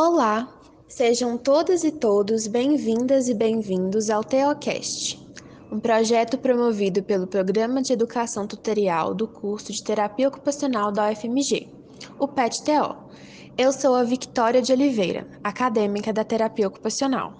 Olá, 0.00 0.48
sejam 0.86 1.36
todas 1.36 1.82
e 1.82 1.90
todos 1.90 2.46
bem-vindas 2.46 3.28
e 3.28 3.34
bem-vindos 3.34 4.10
ao 4.10 4.22
Teocast, 4.22 5.20
um 5.72 5.80
projeto 5.80 6.38
promovido 6.38 7.02
pelo 7.02 7.26
Programa 7.26 7.82
de 7.82 7.94
Educação 7.94 8.46
Tutorial 8.46 9.12
do 9.12 9.26
curso 9.26 9.72
de 9.72 9.82
Terapia 9.82 10.28
Ocupacional 10.28 10.92
da 10.92 11.10
UFMG, 11.10 11.66
o 12.16 12.28
PET-TO. 12.28 12.96
Eu 13.58 13.72
sou 13.72 13.96
a 13.96 14.04
Victória 14.04 14.62
de 14.62 14.72
Oliveira, 14.72 15.26
acadêmica 15.42 16.12
da 16.12 16.22
Terapia 16.22 16.68
Ocupacional. 16.68 17.34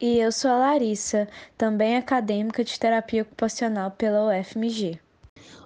E 0.00 0.16
eu 0.16 0.30
sou 0.30 0.48
a 0.48 0.58
Larissa, 0.58 1.26
também 1.58 1.96
acadêmica 1.96 2.62
de 2.62 2.78
Terapia 2.78 3.22
Ocupacional 3.22 3.90
pela 3.90 4.28
UFMG. 4.28 5.00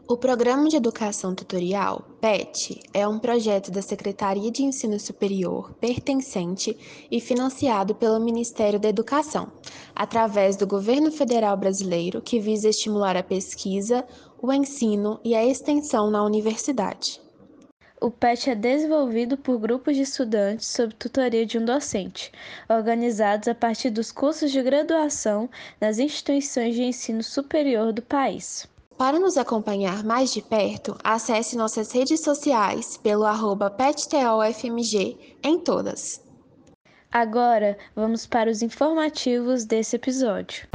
O 0.06 0.18
Programa 0.18 0.68
de 0.68 0.76
Educação 0.76 1.34
Tutorial, 1.34 2.04
PET, 2.20 2.78
é 2.92 3.08
um 3.08 3.18
projeto 3.18 3.70
da 3.70 3.80
Secretaria 3.80 4.50
de 4.50 4.62
Ensino 4.62 5.00
Superior 5.00 5.72
pertencente 5.80 6.76
e 7.10 7.18
financiado 7.22 7.94
pelo 7.94 8.20
Ministério 8.20 8.78
da 8.78 8.86
Educação, 8.86 9.50
através 9.94 10.56
do 10.56 10.66
Governo 10.66 11.10
Federal 11.10 11.56
Brasileiro, 11.56 12.20
que 12.20 12.38
visa 12.38 12.68
estimular 12.68 13.16
a 13.16 13.22
pesquisa, 13.22 14.04
o 14.42 14.52
ensino 14.52 15.18
e 15.24 15.34
a 15.34 15.42
extensão 15.42 16.10
na 16.10 16.22
universidade. 16.22 17.18
O 17.98 18.10
PET 18.10 18.50
é 18.50 18.54
desenvolvido 18.54 19.38
por 19.38 19.58
grupos 19.58 19.96
de 19.96 20.02
estudantes 20.02 20.66
sob 20.66 20.92
tutoria 20.96 21.46
de 21.46 21.56
um 21.56 21.64
docente, 21.64 22.30
organizados 22.68 23.48
a 23.48 23.54
partir 23.54 23.88
dos 23.88 24.12
cursos 24.12 24.52
de 24.52 24.62
graduação 24.62 25.48
nas 25.80 25.98
instituições 25.98 26.74
de 26.74 26.82
ensino 26.82 27.22
superior 27.22 27.90
do 27.90 28.02
país. 28.02 28.68
Para 28.96 29.18
nos 29.18 29.36
acompanhar 29.36 30.04
mais 30.04 30.32
de 30.32 30.40
perto, 30.40 30.96
acesse 31.02 31.56
nossas 31.56 31.90
redes 31.90 32.20
sociais 32.20 32.96
pelo 32.96 33.24
arroba 33.24 33.68
PetTOFMG 33.68 35.36
em 35.42 35.58
todas. 35.58 36.22
Agora, 37.10 37.76
vamos 37.94 38.24
para 38.24 38.50
os 38.50 38.62
informativos 38.62 39.64
desse 39.64 39.96
episódio. 39.96 40.68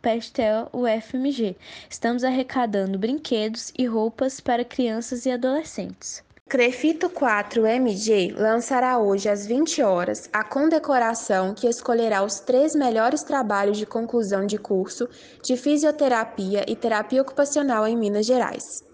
PetTOUFMG. 0.00 1.56
Estamos 1.90 2.22
arrecadando 2.22 2.96
brinquedos 2.96 3.72
e 3.76 3.86
roupas 3.86 4.38
para 4.38 4.64
crianças 4.64 5.26
e 5.26 5.32
adolescentes. 5.32 6.22
Crefito 6.46 7.08
4MG 7.08 8.36
lançará 8.36 8.98
hoje 8.98 9.30
às 9.30 9.46
20 9.46 9.82
horas 9.82 10.28
a 10.30 10.44
condecoração 10.44 11.54
que 11.54 11.66
escolherá 11.66 12.22
os 12.22 12.38
três 12.38 12.74
melhores 12.74 13.22
trabalhos 13.22 13.78
de 13.78 13.86
conclusão 13.86 14.46
de 14.46 14.58
curso 14.58 15.08
de 15.42 15.56
fisioterapia 15.56 16.62
e 16.68 16.76
terapia 16.76 17.22
ocupacional 17.22 17.86
em 17.86 17.96
Minas 17.96 18.26
Gerais. 18.26 18.84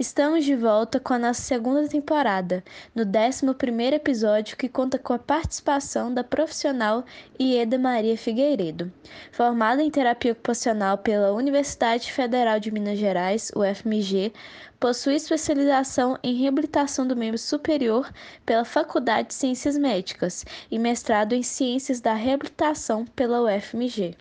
Estamos 0.00 0.46
de 0.46 0.56
volta 0.56 0.98
com 0.98 1.12
a 1.12 1.18
nossa 1.18 1.42
segunda 1.42 1.86
temporada, 1.86 2.64
no 2.94 3.02
11 3.02 3.94
episódio 3.94 4.56
que 4.56 4.66
conta 4.66 4.98
com 4.98 5.12
a 5.12 5.18
participação 5.18 6.14
da 6.14 6.24
profissional 6.24 7.04
Ieda 7.38 7.78
Maria 7.78 8.16
Figueiredo. 8.16 8.90
Formada 9.30 9.82
em 9.82 9.90
terapia 9.90 10.32
ocupacional 10.32 10.96
pela 10.96 11.34
Universidade 11.34 12.10
Federal 12.10 12.58
de 12.58 12.70
Minas 12.70 12.98
Gerais, 12.98 13.52
UFMG, 13.54 14.32
possui 14.80 15.16
especialização 15.16 16.18
em 16.22 16.34
reabilitação 16.34 17.06
do 17.06 17.14
membro 17.14 17.36
superior 17.36 18.10
pela 18.46 18.64
Faculdade 18.64 19.28
de 19.28 19.34
Ciências 19.34 19.76
Médicas 19.76 20.46
e 20.70 20.78
mestrado 20.78 21.34
em 21.34 21.42
Ciências 21.42 22.00
da 22.00 22.14
Reabilitação 22.14 23.04
pela 23.04 23.42
UFMG. 23.42 24.16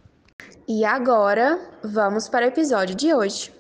E 0.68 0.84
agora, 0.84 1.58
vamos 1.82 2.28
para 2.28 2.48
o 2.48 2.50
episódio 2.50 2.96
de 2.96 3.14
hoje. 3.14 3.58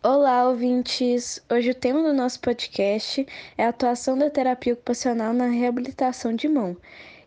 Olá, 0.00 0.48
ouvintes! 0.48 1.42
Hoje 1.50 1.70
o 1.70 1.74
tema 1.74 2.00
do 2.00 2.12
nosso 2.12 2.38
podcast 2.38 3.26
é 3.58 3.64
a 3.64 3.70
atuação 3.70 4.16
da 4.16 4.30
terapia 4.30 4.74
ocupacional 4.74 5.32
na 5.32 5.46
reabilitação 5.46 6.32
de 6.32 6.46
mão. 6.46 6.76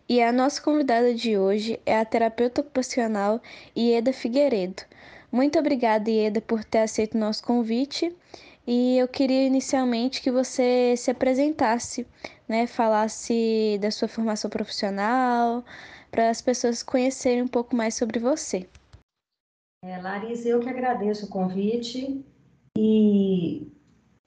E 0.08 0.22
a 0.22 0.32
nossa 0.32 0.60
convidada 0.62 1.14
de 1.14 1.36
hoje 1.36 1.78
é 1.84 1.98
a 1.98 2.04
terapeuta 2.04 2.62
ocupacional 2.62 3.42
Ieda 3.76 4.10
Figueiredo. 4.10 4.84
Muito 5.30 5.58
obrigada, 5.58 6.10
Ieda, 6.10 6.40
por 6.40 6.64
ter 6.64 6.78
aceito 6.78 7.14
o 7.14 7.20
nosso 7.20 7.44
convite. 7.44 8.16
E 8.66 8.96
eu 8.96 9.06
queria 9.06 9.46
inicialmente 9.46 10.22
que 10.22 10.30
você 10.30 10.94
se 10.96 11.10
apresentasse, 11.10 12.06
né, 12.48 12.66
falasse 12.66 13.78
da 13.82 13.90
sua 13.90 14.08
formação 14.08 14.48
profissional, 14.48 15.62
para 16.10 16.30
as 16.30 16.40
pessoas 16.40 16.82
conhecerem 16.82 17.42
um 17.42 17.48
pouco 17.48 17.76
mais 17.76 17.94
sobre 17.94 18.18
você. 18.18 18.66
É, 19.84 20.00
Larissa, 20.00 20.48
eu 20.48 20.60
que 20.60 20.70
agradeço 20.70 21.26
o 21.26 21.28
convite 21.28 22.24
e, 22.76 23.68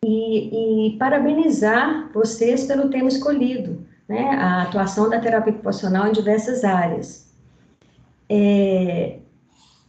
e, 0.04 0.88
e 0.88 0.98
parabenizar 0.98 2.12
vocês 2.14 2.66
pelo 2.66 2.90
tema 2.90 3.08
escolhido, 3.08 3.86
né? 4.08 4.30
A 4.36 4.64
atuação 4.64 5.10
da 5.10 5.20
terapia 5.20 5.54
ocupacional 5.54 6.08
em 6.08 6.12
diversas 6.12 6.64
áreas. 6.64 7.34
É, 8.30 9.20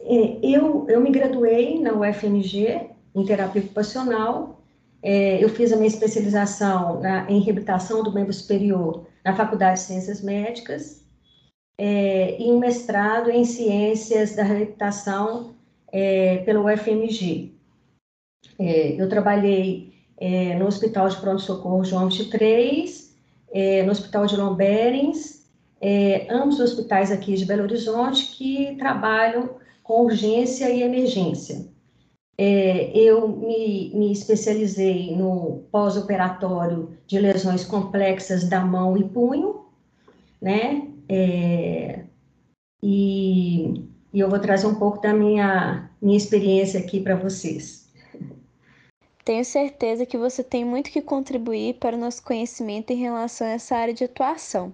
é, 0.00 0.38
eu, 0.42 0.86
eu 0.88 1.00
me 1.00 1.10
graduei 1.10 1.80
na 1.80 1.92
UFMG 1.92 2.90
em 3.14 3.24
terapia 3.24 3.62
ocupacional. 3.62 4.62
É, 5.02 5.42
eu 5.42 5.48
fiz 5.48 5.72
a 5.72 5.76
minha 5.76 5.88
especialização 5.88 7.00
na, 7.00 7.30
em 7.30 7.40
reabilitação 7.40 8.02
do 8.02 8.12
membro 8.12 8.32
superior 8.32 9.06
na 9.24 9.34
Faculdade 9.34 9.80
de 9.80 9.86
Ciências 9.86 10.22
Médicas 10.22 11.04
é, 11.78 12.40
e 12.40 12.50
um 12.50 12.58
mestrado 12.58 13.30
em 13.30 13.44
ciências 13.44 14.34
da 14.34 14.42
reabilitação 14.42 15.54
é, 15.92 16.38
pelo 16.38 16.66
UFMG. 16.66 17.55
É, 18.58 19.00
eu 19.00 19.08
trabalhei 19.08 19.92
é, 20.18 20.54
no 20.56 20.66
Hospital 20.66 21.08
de 21.08 21.16
Pronto-Socorro 21.16 21.84
João 21.84 22.08
23, 22.08 23.14
é, 23.52 23.82
no 23.82 23.92
Hospital 23.92 24.26
de 24.26 24.36
Lomberens, 24.36 25.46
é, 25.80 26.26
ambos 26.30 26.58
hospitais 26.58 27.12
aqui 27.12 27.34
de 27.34 27.44
Belo 27.44 27.62
Horizonte 27.62 28.34
que 28.36 28.76
trabalham 28.76 29.56
com 29.82 30.04
urgência 30.04 30.70
e 30.70 30.82
emergência. 30.82 31.68
É, 32.38 32.90
eu 32.94 33.28
me, 33.28 33.92
me, 33.94 34.12
especializei 34.12 35.16
no 35.16 35.64
pós-operatório 35.70 36.90
de 37.06 37.18
lesões 37.18 37.64
complexas 37.64 38.46
da 38.48 38.60
mão 38.60 38.96
e 38.96 39.04
punho, 39.04 39.64
né? 40.40 40.86
É, 41.08 42.04
e, 42.82 43.88
e, 44.12 44.20
eu 44.20 44.28
vou 44.28 44.38
trazer 44.38 44.66
um 44.66 44.74
pouco 44.74 45.00
da 45.00 45.14
minha, 45.14 45.90
minha 46.00 46.16
experiência 46.16 46.78
aqui 46.78 47.00
para 47.00 47.16
vocês. 47.16 47.85
Tenho 49.26 49.44
certeza 49.44 50.06
que 50.06 50.16
você 50.16 50.40
tem 50.44 50.64
muito 50.64 50.88
que 50.88 51.02
contribuir 51.02 51.74
para 51.80 51.96
o 51.96 51.98
nosso 51.98 52.22
conhecimento 52.22 52.92
em 52.92 52.96
relação 52.96 53.44
a 53.44 53.50
essa 53.50 53.74
área 53.74 53.92
de 53.92 54.04
atuação. 54.04 54.72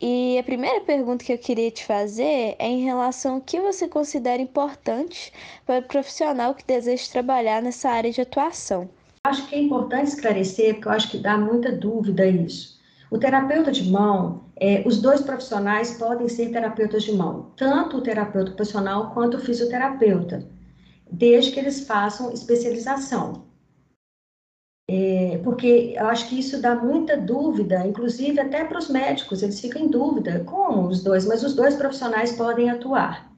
E 0.00 0.38
a 0.38 0.42
primeira 0.42 0.80
pergunta 0.80 1.22
que 1.22 1.34
eu 1.34 1.36
queria 1.36 1.70
te 1.70 1.84
fazer 1.84 2.56
é 2.58 2.66
em 2.66 2.82
relação 2.82 3.34
ao 3.34 3.40
que 3.42 3.60
você 3.60 3.86
considera 3.86 4.40
importante 4.40 5.30
para 5.66 5.80
o 5.80 5.86
profissional 5.86 6.54
que 6.54 6.64
deseja 6.64 7.12
trabalhar 7.12 7.60
nessa 7.60 7.90
área 7.90 8.10
de 8.10 8.22
atuação. 8.22 8.88
Acho 9.24 9.46
que 9.46 9.54
é 9.54 9.60
importante 9.60 10.08
esclarecer, 10.08 10.76
porque 10.76 10.88
eu 10.88 10.92
acho 10.92 11.10
que 11.10 11.18
dá 11.18 11.36
muita 11.36 11.70
dúvida 11.70 12.26
isso. 12.26 12.80
O 13.10 13.18
terapeuta 13.18 13.70
de 13.70 13.84
mão, 13.90 14.44
é, 14.56 14.82
os 14.86 14.98
dois 15.02 15.20
profissionais 15.20 15.98
podem 15.98 16.26
ser 16.26 16.50
terapeutas 16.52 17.02
de 17.02 17.12
mão, 17.12 17.52
tanto 17.54 17.98
o 17.98 18.00
terapeuta 18.00 18.52
profissional 18.52 19.10
quanto 19.12 19.36
o 19.36 19.40
fisioterapeuta 19.40 20.50
desde 21.12 21.52
que 21.52 21.60
eles 21.60 21.86
façam 21.86 22.32
especialização. 22.32 23.44
É, 24.88 25.38
porque 25.44 25.94
eu 25.96 26.06
acho 26.06 26.28
que 26.28 26.38
isso 26.38 26.60
dá 26.60 26.74
muita 26.74 27.16
dúvida, 27.16 27.86
inclusive 27.86 28.40
até 28.40 28.64
para 28.64 28.78
os 28.78 28.88
médicos, 28.88 29.42
eles 29.42 29.60
ficam 29.60 29.82
em 29.82 29.88
dúvida, 29.88 30.42
como 30.44 30.88
os 30.88 31.02
dois, 31.02 31.24
mas 31.24 31.42
os 31.42 31.54
dois 31.54 31.76
profissionais 31.76 32.32
podem 32.32 32.68
atuar. 32.68 33.30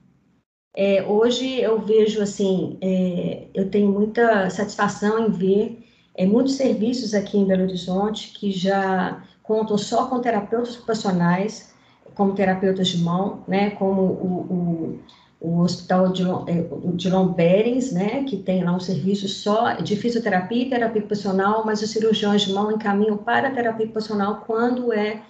É, 0.77 1.05
hoje 1.05 1.61
eu 1.61 1.81
vejo 1.81 2.23
assim, 2.23 2.79
é, 2.81 3.47
eu 3.55 3.71
tenho 3.71 3.93
muita 3.93 4.51
satisfação 4.51 5.27
em 5.27 5.31
ver 5.31 5.85
é, 6.15 6.27
muitos 6.27 6.55
serviços 6.55 7.13
aqui 7.13 7.37
em 7.37 7.45
Belo 7.45 7.65
Horizonte 7.65 8.33
que 8.33 8.51
já 8.51 9.23
contam 9.43 9.77
só 9.77 10.07
com 10.07 10.21
terapeutas 10.21 10.77
ocupacionais, 10.77 11.75
como 12.15 12.35
terapeutas 12.35 12.89
de 12.89 12.99
mão, 12.99 13.45
né, 13.47 13.71
como 13.71 14.03
o, 14.03 14.41
o, 14.51 15.01
o 15.45 15.61
Hospital 15.61 16.09
de, 16.11 16.23
é, 16.23 17.11
Lomberens, 17.11 17.93
né, 17.93 18.25
que 18.25 18.39
tem 18.39 18.65
lá 18.65 18.75
um 18.75 18.81
serviço 18.81 19.29
só 19.29 19.75
de 19.75 19.95
fisioterapia 19.95 20.63
e 20.63 20.71
terapia 20.71 21.01
ocupacional, 21.01 21.67
mas 21.67 21.83
os 21.83 21.91
cirurgiões 21.91 22.43
de 22.43 22.53
mão 22.55 22.73
encaminham 22.73 23.19
para 23.19 23.49
a 23.49 23.51
terapia 23.51 23.85
ocupacional 23.85 24.43
quando 24.47 24.91
é, 24.91 25.21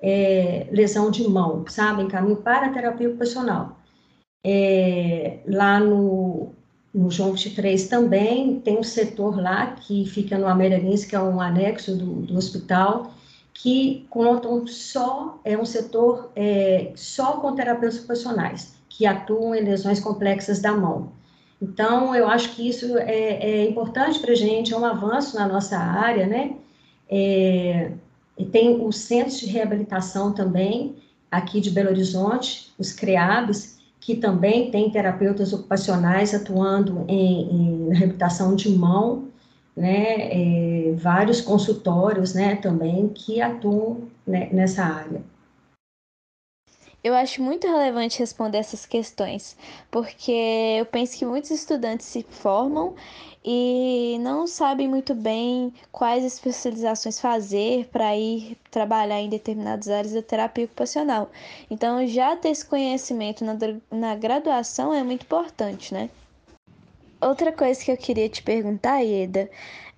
é 0.00 0.66
lesão 0.70 1.10
de 1.10 1.28
mão, 1.28 1.66
sabe? 1.68 2.02
Encaminham 2.02 2.40
para 2.40 2.68
a 2.68 2.72
terapia 2.72 3.10
ocupacional. 3.10 3.76
É, 4.42 5.40
lá 5.46 5.78
no, 5.78 6.54
no 6.94 7.10
João 7.10 7.32
23 7.32 7.88
também 7.88 8.60
tem 8.60 8.78
um 8.78 8.82
setor 8.82 9.38
lá 9.38 9.72
que 9.72 10.06
fica 10.06 10.38
no 10.38 10.46
Ameralins, 10.46 11.04
que 11.04 11.14
é 11.14 11.20
um 11.20 11.42
anexo 11.42 11.94
do, 11.94 12.22
do 12.22 12.38
hospital, 12.38 13.12
que 13.52 14.06
contam 14.08 14.66
só, 14.66 15.38
é 15.44 15.58
um 15.58 15.66
setor 15.66 16.32
é, 16.34 16.90
só 16.94 17.32
com 17.32 17.54
terapeutas 17.54 17.98
ocupacionais, 17.98 18.77
que 18.88 19.06
atuam 19.06 19.54
em 19.54 19.62
lesões 19.62 20.00
complexas 20.00 20.60
da 20.60 20.72
mão. 20.72 21.12
Então, 21.60 22.14
eu 22.14 22.28
acho 22.28 22.54
que 22.54 22.68
isso 22.68 22.96
é, 22.98 23.34
é 23.34 23.68
importante 23.68 24.18
para 24.20 24.32
a 24.32 24.36
gente, 24.36 24.72
é 24.72 24.76
um 24.76 24.84
avanço 24.84 25.36
na 25.36 25.46
nossa 25.46 25.76
área, 25.76 26.26
né? 26.26 26.54
É, 27.10 27.90
tem 28.52 28.84
os 28.84 28.96
centros 28.96 29.40
de 29.40 29.46
reabilitação 29.46 30.32
também, 30.32 30.96
aqui 31.30 31.60
de 31.60 31.70
Belo 31.70 31.90
Horizonte, 31.90 32.72
os 32.78 32.92
CREABs, 32.92 33.78
que 34.00 34.16
também 34.16 34.70
tem 34.70 34.90
terapeutas 34.90 35.52
ocupacionais 35.52 36.32
atuando 36.34 37.04
em, 37.08 37.88
em 37.88 37.94
reabilitação 37.94 38.54
de 38.54 38.70
mão, 38.70 39.28
né, 39.76 40.30
é, 40.32 40.92
vários 40.96 41.40
consultórios, 41.40 42.34
né, 42.34 42.56
também 42.56 43.08
que 43.08 43.40
atuam 43.40 44.08
né, 44.26 44.48
nessa 44.52 44.82
área. 44.82 45.22
Eu 47.02 47.14
acho 47.14 47.40
muito 47.40 47.66
relevante 47.66 48.18
responder 48.18 48.58
essas 48.58 48.84
questões, 48.84 49.56
porque 49.90 50.32
eu 50.78 50.84
penso 50.86 51.16
que 51.16 51.24
muitos 51.24 51.50
estudantes 51.52 52.06
se 52.06 52.24
formam 52.28 52.96
e 53.44 54.18
não 54.20 54.46
sabem 54.46 54.88
muito 54.88 55.14
bem 55.14 55.72
quais 55.92 56.24
especializações 56.24 57.20
fazer 57.20 57.86
para 57.86 58.16
ir 58.16 58.58
trabalhar 58.70 59.20
em 59.20 59.28
determinadas 59.28 59.88
áreas 59.88 60.12
da 60.12 60.22
terapia 60.22 60.64
ocupacional. 60.64 61.30
Então, 61.70 62.04
já 62.06 62.36
ter 62.36 62.50
esse 62.50 62.66
conhecimento 62.66 63.44
na, 63.44 63.56
na 63.90 64.16
graduação 64.16 64.92
é 64.92 65.02
muito 65.04 65.22
importante, 65.22 65.94
né? 65.94 66.10
Outra 67.20 67.52
coisa 67.52 67.82
que 67.82 67.90
eu 67.90 67.96
queria 67.96 68.28
te 68.28 68.42
perguntar, 68.42 69.00
Ieda, 69.00 69.50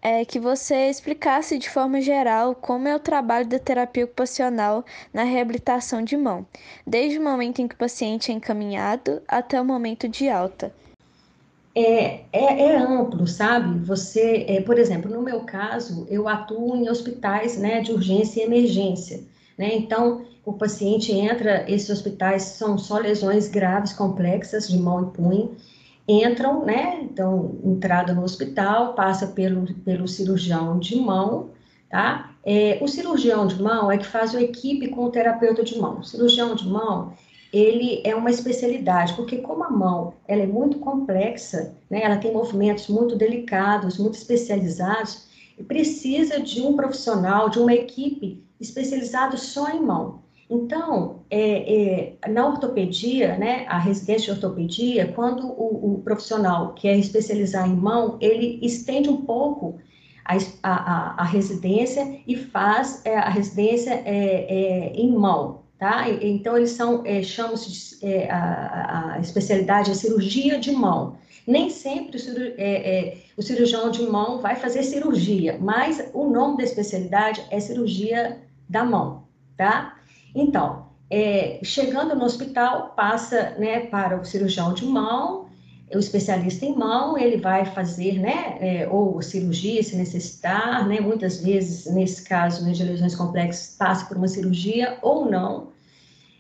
é 0.03 0.25
que 0.25 0.39
você 0.39 0.89
explicasse 0.89 1.59
de 1.59 1.69
forma 1.69 2.01
geral 2.01 2.55
como 2.55 2.89
é 2.89 2.97
o 2.97 3.01
trabalho 3.01 3.47
da 3.47 3.59
terapia 3.59 4.05
ocupacional 4.05 4.85
na 5.13 5.25
reabilitação 5.25 6.03
de 6.03 6.17
mão, 6.17 6.47
desde 6.87 7.19
o 7.19 7.23
momento 7.23 7.61
em 7.61 7.69
que 7.69 7.75
o 7.75 7.79
paciente 7.79 8.31
é 8.31 8.35
encaminhado 8.35 9.21
até 9.29 9.61
o 9.61 9.65
momento 9.65 10.09
de 10.09 10.29
alta. 10.29 10.73
É, 11.75 12.23
é, 12.33 12.63
é 12.63 12.77
amplo, 12.77 13.27
sabe? 13.29 13.79
Você, 13.85 14.45
é, 14.49 14.61
por 14.61 14.79
exemplo, 14.79 15.11
no 15.11 15.23
meu 15.23 15.41
caso, 15.41 16.07
eu 16.11 16.29
atuo 16.29 16.77
em 16.77 16.89
hospitais 16.89 17.57
né, 17.57 17.81
de 17.81 17.93
urgência 17.93 18.41
e 18.41 18.45
emergência. 18.45 19.23
Né? 19.57 19.75
Então, 19.75 20.25
o 20.45 20.55
paciente 20.55 21.13
entra, 21.13 21.71
esses 21.71 21.91
hospitais 21.91 22.43
são 22.43 22.77
só 22.77 22.99
lesões 22.99 23.47
graves, 23.47 23.93
complexas, 23.93 24.69
de 24.69 24.79
mão 24.79 25.03
e 25.03 25.17
punho, 25.17 25.57
entram, 26.11 26.65
né? 26.65 27.01
Então, 27.03 27.59
entrada 27.65 28.13
no 28.13 28.23
hospital, 28.23 28.95
passa 28.95 29.29
pelo, 29.29 29.73
pelo 29.85 30.09
cirurgião 30.09 30.79
de 30.79 30.97
mão, 30.97 31.51
tá? 31.89 32.35
É, 32.45 32.79
o 32.81 32.89
cirurgião 32.89 33.47
de 33.47 33.63
mão 33.63 33.91
é 33.91 33.99
que 33.99 34.07
faz 34.07 34.35
a 34.35 34.43
equipe 34.43 34.89
com 34.89 35.05
o 35.05 35.11
terapeuta 35.11 35.63
de 35.63 35.79
mão. 35.79 36.01
O 36.01 36.05
cirurgião 36.05 36.55
de 36.55 36.67
mão, 36.67 37.13
ele 37.53 38.01
é 38.05 38.15
uma 38.15 38.31
especialidade, 38.31 39.13
porque 39.15 39.39
como 39.39 39.63
a 39.65 39.71
mão, 39.71 40.15
ela 40.27 40.43
é 40.43 40.47
muito 40.47 40.79
complexa, 40.79 41.77
né? 41.89 42.03
Ela 42.03 42.17
tem 42.17 42.33
movimentos 42.33 42.89
muito 42.89 43.17
delicados, 43.17 43.99
muito 43.99 44.15
especializados, 44.15 45.29
e 45.59 45.63
precisa 45.63 46.41
de 46.41 46.63
um 46.63 46.75
profissional, 46.75 47.51
de 47.51 47.59
uma 47.59 47.75
equipe 47.75 48.43
especializada 48.59 49.37
só 49.37 49.69
em 49.71 49.83
mão. 49.83 50.23
Então, 50.51 51.23
é, 51.31 52.17
é, 52.25 52.29
na 52.29 52.45
ortopedia, 52.45 53.39
né, 53.39 53.65
a 53.69 53.79
residência 53.79 54.35
de 54.35 54.41
ortopedia, 54.41 55.13
quando 55.13 55.47
o, 55.47 55.95
o, 55.95 56.03
profissional 56.03 56.75
quer 56.75 56.99
especializar 56.99 57.69
em 57.69 57.77
mão, 57.77 58.19
ele 58.21 58.59
estende 58.61 59.09
um 59.09 59.19
pouco 59.19 59.79
a, 60.25 60.37
a, 60.65 61.23
a 61.23 61.25
residência 61.25 62.21
e 62.27 62.37
faz 62.37 63.01
é, 63.05 63.17
a 63.17 63.29
residência 63.29 63.93
é, 64.05 64.09
é, 64.09 64.93
em 64.93 65.13
mão, 65.13 65.63
tá? 65.79 66.07
Então, 66.21 66.57
eles 66.57 66.71
são, 66.71 67.07
é, 67.07 67.23
chamam-se 67.23 68.05
a, 68.29 69.15
a, 69.15 69.21
especialidade 69.21 69.93
é 69.93 69.95
cirurgia 69.95 70.59
de 70.59 70.73
mão. 70.73 71.17
Nem 71.47 71.71
sempre 71.71 72.17
o, 72.17 73.41
o 73.41 73.43
cirurgião 73.43 73.89
de 73.89 74.03
mão 74.03 74.41
vai 74.41 74.57
fazer 74.57 74.83
cirurgia, 74.83 75.59
mas 75.61 76.11
o 76.13 76.29
nome 76.29 76.59
da 76.59 76.65
especialidade 76.65 77.41
é 77.51 77.61
cirurgia 77.61 78.41
da 78.69 78.85
mão, 78.85 79.25
tá? 79.57 80.00
Então, 80.35 80.87
é, 81.11 81.59
chegando 81.63 82.15
no 82.15 82.25
hospital, 82.25 82.95
passa 82.97 83.57
né, 83.59 83.81
para 83.87 84.21
o 84.21 84.25
cirurgião 84.25 84.73
de 84.73 84.85
mão, 84.85 85.49
o 85.93 85.99
especialista 85.99 86.65
em 86.65 86.75
mão, 86.75 87.19
ele 87.19 87.37
vai 87.37 87.65
fazer, 87.65 88.21
né, 88.21 88.57
é, 88.61 88.89
ou 88.89 89.21
cirurgia, 89.21 89.83
se 89.83 89.97
necessitar, 89.97 90.87
né, 90.87 91.01
muitas 91.01 91.43
vezes, 91.43 91.93
nesse 91.93 92.23
caso, 92.23 92.65
né, 92.65 92.73
de 92.73 92.85
lesões 92.85 93.17
complexas, 93.17 93.75
passa 93.77 94.07
por 94.07 94.17
uma 94.17 94.29
cirurgia 94.29 94.99
ou 95.03 95.29
não. 95.29 95.71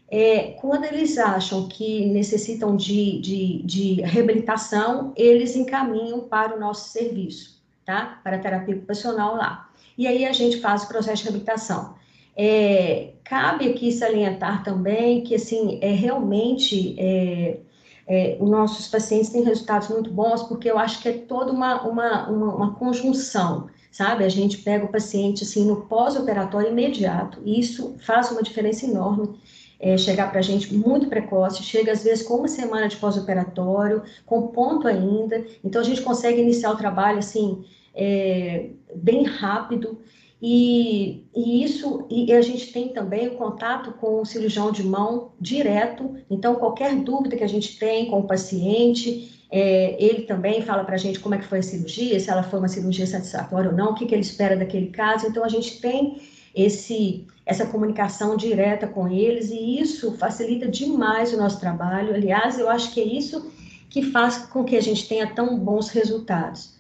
É, 0.09 0.57
quando 0.61 0.85
eles 0.85 1.19
acham 1.19 1.69
que 1.69 2.07
necessitam 2.07 2.77
de, 2.77 3.21
de, 3.21 3.63
de 3.65 4.03
reabilitação, 4.03 5.13
eles 5.17 5.55
encaminham 5.55 6.21
para 6.21 6.57
o 6.57 6.61
nosso 6.61 6.91
serviço, 6.91 7.61
tá? 7.85 8.21
Para 8.23 8.37
a 8.37 8.41
terapia 8.41 8.75
ocupacional 8.75 9.37
lá. 9.37 9.69
E 9.97 10.09
aí 10.09 10.25
a 10.25 10.33
gente 10.33 10.61
faz 10.61 10.83
o 10.83 10.89
processo 10.89 11.19
de 11.19 11.25
reabilitação. 11.25 11.95
É, 12.43 13.13
cabe 13.23 13.69
aqui 13.69 13.93
salientar 13.93 14.65
também 14.65 15.23
que, 15.23 15.35
assim, 15.35 15.79
é 15.83 15.91
realmente, 15.91 16.99
é, 16.99 17.59
é, 18.07 18.39
os 18.41 18.49
nossos 18.49 18.89
pacientes 18.89 19.29
têm 19.29 19.43
resultados 19.43 19.89
muito 19.89 20.11
bons, 20.11 20.45
porque 20.45 20.71
eu 20.71 20.79
acho 20.79 21.03
que 21.03 21.09
é 21.11 21.13
toda 21.13 21.53
uma, 21.53 21.83
uma, 21.83 22.31
uma, 22.31 22.55
uma 22.55 22.75
conjunção, 22.77 23.69
sabe? 23.93 24.25
A 24.25 24.29
gente 24.31 24.57
pega 24.57 24.87
o 24.87 24.89
paciente, 24.89 25.45
assim, 25.45 25.67
no 25.67 25.83
pós-operatório 25.83 26.71
imediato, 26.71 27.43
e 27.45 27.61
isso 27.61 27.97
faz 28.07 28.31
uma 28.31 28.43
diferença 28.43 28.87
enorme. 28.87 29.39
É, 29.79 29.99
chegar 29.99 30.31
para 30.31 30.41
a 30.41 30.43
gente 30.43 30.75
muito 30.75 31.09
precoce, 31.09 31.63
chega 31.63 31.93
às 31.93 32.03
vezes 32.03 32.27
com 32.27 32.37
uma 32.37 32.49
semana 32.49 32.89
de 32.89 32.97
pós-operatório, 32.97 34.03
com 34.25 34.49
ponto 34.49 34.89
ainda, 34.89 35.45
então 35.63 35.81
a 35.81 35.85
gente 35.85 36.01
consegue 36.01 36.41
iniciar 36.41 36.71
o 36.71 36.77
trabalho 36.77 37.19
assim, 37.19 37.65
é, 37.95 38.71
bem 38.95 39.25
rápido, 39.25 39.99
e, 40.43 41.23
e, 41.37 41.63
isso, 41.63 42.07
e 42.09 42.33
a 42.33 42.41
gente 42.41 42.73
tem 42.73 42.89
também 42.89 43.29
o 43.29 43.37
contato 43.37 43.93
com 43.93 44.23
o 44.23 44.25
cirurgião 44.25 44.73
de 44.73 44.83
mão 44.83 45.33
direto, 45.39 46.17
então 46.31 46.55
qualquer 46.55 46.95
dúvida 46.97 47.37
que 47.37 47.45
a 47.45 47.49
gente 47.49 47.79
tem 47.79 48.07
com 48.07 48.21
o 48.21 48.27
paciente, 48.27 49.45
é, 49.51 50.03
ele 50.03 50.23
também 50.23 50.63
fala 50.63 50.83
para 50.85 50.95
a 50.95 50.99
gente 50.99 51.21
como 51.21 51.35
é 51.35 51.39
que 51.39 51.45
foi 51.45 51.59
a 51.59 51.63
cirurgia, 51.63 52.19
se 52.19 52.31
ela 52.31 52.43
foi 52.43 52.59
uma 52.59 52.69
cirurgia 52.69 53.07
satisfatória 53.07 53.71
ou 53.71 53.77
não, 53.77 53.91
o 53.91 53.95
que, 53.95 54.07
que 54.07 54.15
ele 54.15 54.23
espera 54.23 54.57
daquele 54.57 54.87
caso, 54.87 55.27
então 55.27 55.45
a 55.45 55.49
gente 55.49 55.79
tem 55.79 56.23
esse, 56.55 57.27
essa 57.45 57.67
comunicação 57.67 58.35
direta 58.35 58.87
com 58.87 59.09
eles, 59.09 59.51
e 59.51 59.79
isso 59.79 60.13
facilita 60.17 60.67
demais 60.67 61.35
o 61.35 61.37
nosso 61.37 61.61
trabalho, 61.61 62.15
aliás, 62.15 62.59
eu 62.59 62.71
acho 62.71 62.95
que 62.95 63.01
é 63.01 63.05
isso 63.05 63.53
que 63.91 64.03
faz 64.03 64.39
com 64.39 64.65
que 64.65 64.77
a 64.77 64.81
gente 64.81 65.07
tenha 65.07 65.27
tão 65.35 65.59
bons 65.59 65.91
resultados. 65.91 66.75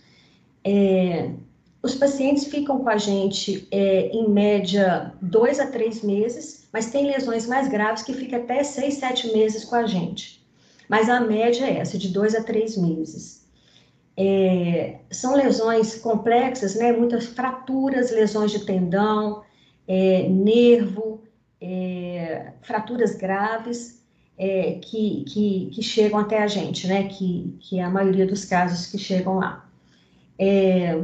É, 0.64 1.30
os 1.82 1.94
pacientes 1.94 2.44
ficam 2.44 2.80
com 2.80 2.88
a 2.88 2.98
gente, 2.98 3.66
é, 3.70 4.08
em 4.08 4.28
média, 4.28 5.12
dois 5.20 5.58
a 5.58 5.66
três 5.66 6.02
meses, 6.02 6.68
mas 6.72 6.90
tem 6.90 7.06
lesões 7.06 7.46
mais 7.46 7.68
graves 7.68 8.02
que 8.02 8.12
ficam 8.12 8.38
até 8.38 8.62
seis, 8.62 8.94
sete 8.94 9.32
meses 9.32 9.64
com 9.64 9.76
a 9.76 9.86
gente. 9.86 10.44
Mas 10.88 11.08
a 11.08 11.20
média 11.20 11.64
é 11.64 11.78
essa, 11.78 11.96
de 11.96 12.08
dois 12.08 12.34
a 12.34 12.42
três 12.42 12.76
meses. 12.76 13.48
É, 14.16 14.98
são 15.10 15.34
lesões 15.34 15.94
complexas, 15.94 16.74
né? 16.74 16.92
Muitas 16.92 17.26
fraturas, 17.26 18.10
lesões 18.10 18.50
de 18.50 18.66
tendão, 18.66 19.42
é, 19.88 20.28
nervo, 20.28 21.22
é, 21.60 22.52
fraturas 22.60 23.14
graves 23.14 24.02
é, 24.36 24.78
que, 24.82 25.24
que, 25.24 25.70
que, 25.72 25.82
chegam 25.82 26.18
até 26.18 26.42
a 26.42 26.46
gente, 26.46 26.86
né? 26.86 27.08
Que, 27.08 27.56
que 27.60 27.78
é 27.78 27.82
a 27.82 27.90
maioria 27.90 28.26
dos 28.26 28.44
casos 28.44 28.86
que 28.86 28.98
chegam 28.98 29.38
lá. 29.38 29.66
É, 30.38 31.02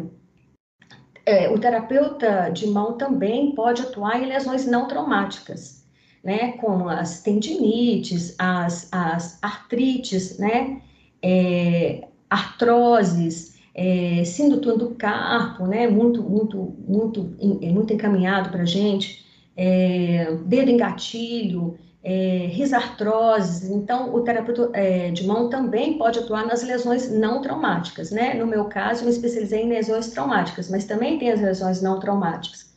é, 1.27 1.49
o 1.51 1.59
terapeuta 1.59 2.49
de 2.51 2.69
mão 2.69 2.97
também 2.97 3.51
pode 3.53 3.83
atuar 3.83 4.23
em 4.23 4.27
lesões 4.27 4.65
não 4.65 4.87
traumáticas, 4.87 5.85
né, 6.23 6.53
como 6.53 6.89
as 6.89 7.21
tendinites, 7.23 8.35
as, 8.39 8.89
as 8.93 9.43
artrites, 9.43 10.39
né, 10.39 10.81
é, 11.21 12.07
artroses, 12.31 13.59
é, 13.75 14.25
síndrome 14.25 14.79
do 14.79 14.95
carpo, 14.95 15.67
né, 15.67 15.89
muito, 15.89 16.23
muito, 16.23 16.75
muito, 16.87 17.37
muito 17.43 17.93
encaminhado 17.93 18.51
para 18.51 18.65
gente, 18.65 19.27
é, 19.57 20.33
dedo 20.45 20.71
em 20.71 20.77
gatilho, 20.77 21.77
é, 22.07 22.47
risartroses. 22.53 23.69
Então, 23.69 24.15
o 24.15 24.21
terapeuta 24.23 24.71
é, 24.73 25.11
de 25.11 25.27
mão 25.27 25.51
também 25.51 25.99
pode 25.99 26.21
atuar 26.21 26.47
nas 26.47 26.63
lesões 26.63 27.11
não 27.11 27.43
traumáticas, 27.43 28.13
né? 28.13 28.33
No 28.35 28.47
meu 28.47 28.67
caso, 28.67 29.01
eu 29.01 29.07
me 29.07 29.11
especializei 29.11 29.63
em 29.65 29.69
lesões 29.69 30.11
traumáticas, 30.11 30.71
mas 30.71 30.85
também 30.85 31.19
tem 31.19 31.33
as 31.33 31.41
lesões 31.41 31.83
não 31.83 31.99
traumáticas, 31.99 32.73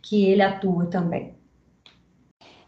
que 0.00 0.24
ele 0.24 0.40
atua 0.40 0.86
também. 0.86 1.34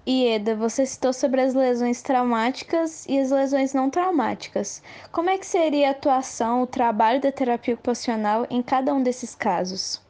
Ieda, 0.07 0.54
você 0.54 0.85
citou 0.85 1.14
sobre 1.14 1.40
as 1.40 1.54
lesões 1.54 2.02
traumáticas 2.02 3.07
e 3.09 3.19
as 3.19 3.31
lesões 3.31 3.73
não 3.73 3.88
traumáticas. 3.88 4.83
Como 5.11 5.31
é 5.31 5.38
que 5.38 5.47
seria 5.47 5.88
a 5.88 5.92
atuação, 5.92 6.62
o 6.62 6.66
trabalho 6.66 7.23
da 7.23 7.33
terapia 7.33 7.73
ocupacional 7.73 8.47
em 8.50 8.61
cada 8.61 8.92
um 8.92 9.02
desses 9.02 9.35
casos? 9.35 10.01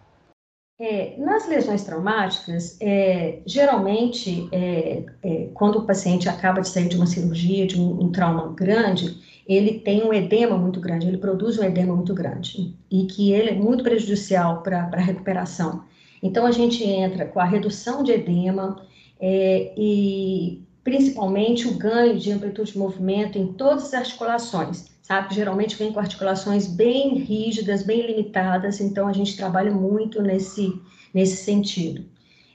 É, 0.81 1.17
nas 1.19 1.47
lesões 1.49 1.85
traumáticas, 1.85 2.77
é, 2.81 3.41
geralmente, 3.47 4.49
é, 4.51 5.05
é, 5.23 5.49
quando 5.55 5.79
o 5.79 5.87
paciente 5.87 6.29
acaba 6.29 6.61
de 6.61 6.69
sair 6.69 6.89
de 6.89 6.97
uma 6.97 7.07
cirurgia, 7.07 7.67
de 7.67 7.81
um, 7.81 8.05
um, 8.05 8.11
trauma 8.11 8.53
grande, 8.55 9.19
ele 9.47 9.79
tem 9.81 10.03
um 10.03 10.13
edema 10.13 10.57
muito 10.57 10.81
grande, 10.81 11.07
ele 11.07 11.19
produz 11.19 11.59
um 11.59 11.65
edema 11.65 11.95
muito 11.95 12.15
grande, 12.15 12.75
e 12.91 13.05
que 13.07 13.33
ele 13.33 13.51
é 13.51 13.55
muito 13.55 13.85
prejudicial 13.85 14.63
para 14.63 14.89
a 14.93 15.01
recuperação. 15.01 15.85
Então, 16.23 16.47
a 16.47 16.51
gente 16.51 16.83
entra 16.83 17.27
com 17.27 17.39
a 17.39 17.45
redução 17.45 18.03
de 18.03 18.13
edema 18.13 18.81
é, 19.21 19.73
e, 19.77 20.63
principalmente, 20.83 21.69
o 21.69 21.77
ganho 21.77 22.19
de 22.19 22.33
amplitude 22.33 22.73
de 22.73 22.79
movimento 22.79 23.39
em 23.39 23.53
todas 23.53 23.85
as 23.85 23.95
articulações 23.95 24.92
sabe? 25.03 25.35
Geralmente 25.35 25.77
vem 25.77 25.93
com 25.93 26.01
articulações 26.01 26.67
bem 26.67 27.19
rígidas, 27.19 27.83
bem 27.83 28.07
limitadas, 28.07 28.81
então 28.81 29.09
a 29.09 29.13
gente 29.13 29.37
trabalha 29.37 29.73
muito 29.73 30.23
nesse, 30.23 30.73
nesse 31.13 31.37
sentido. 31.37 32.05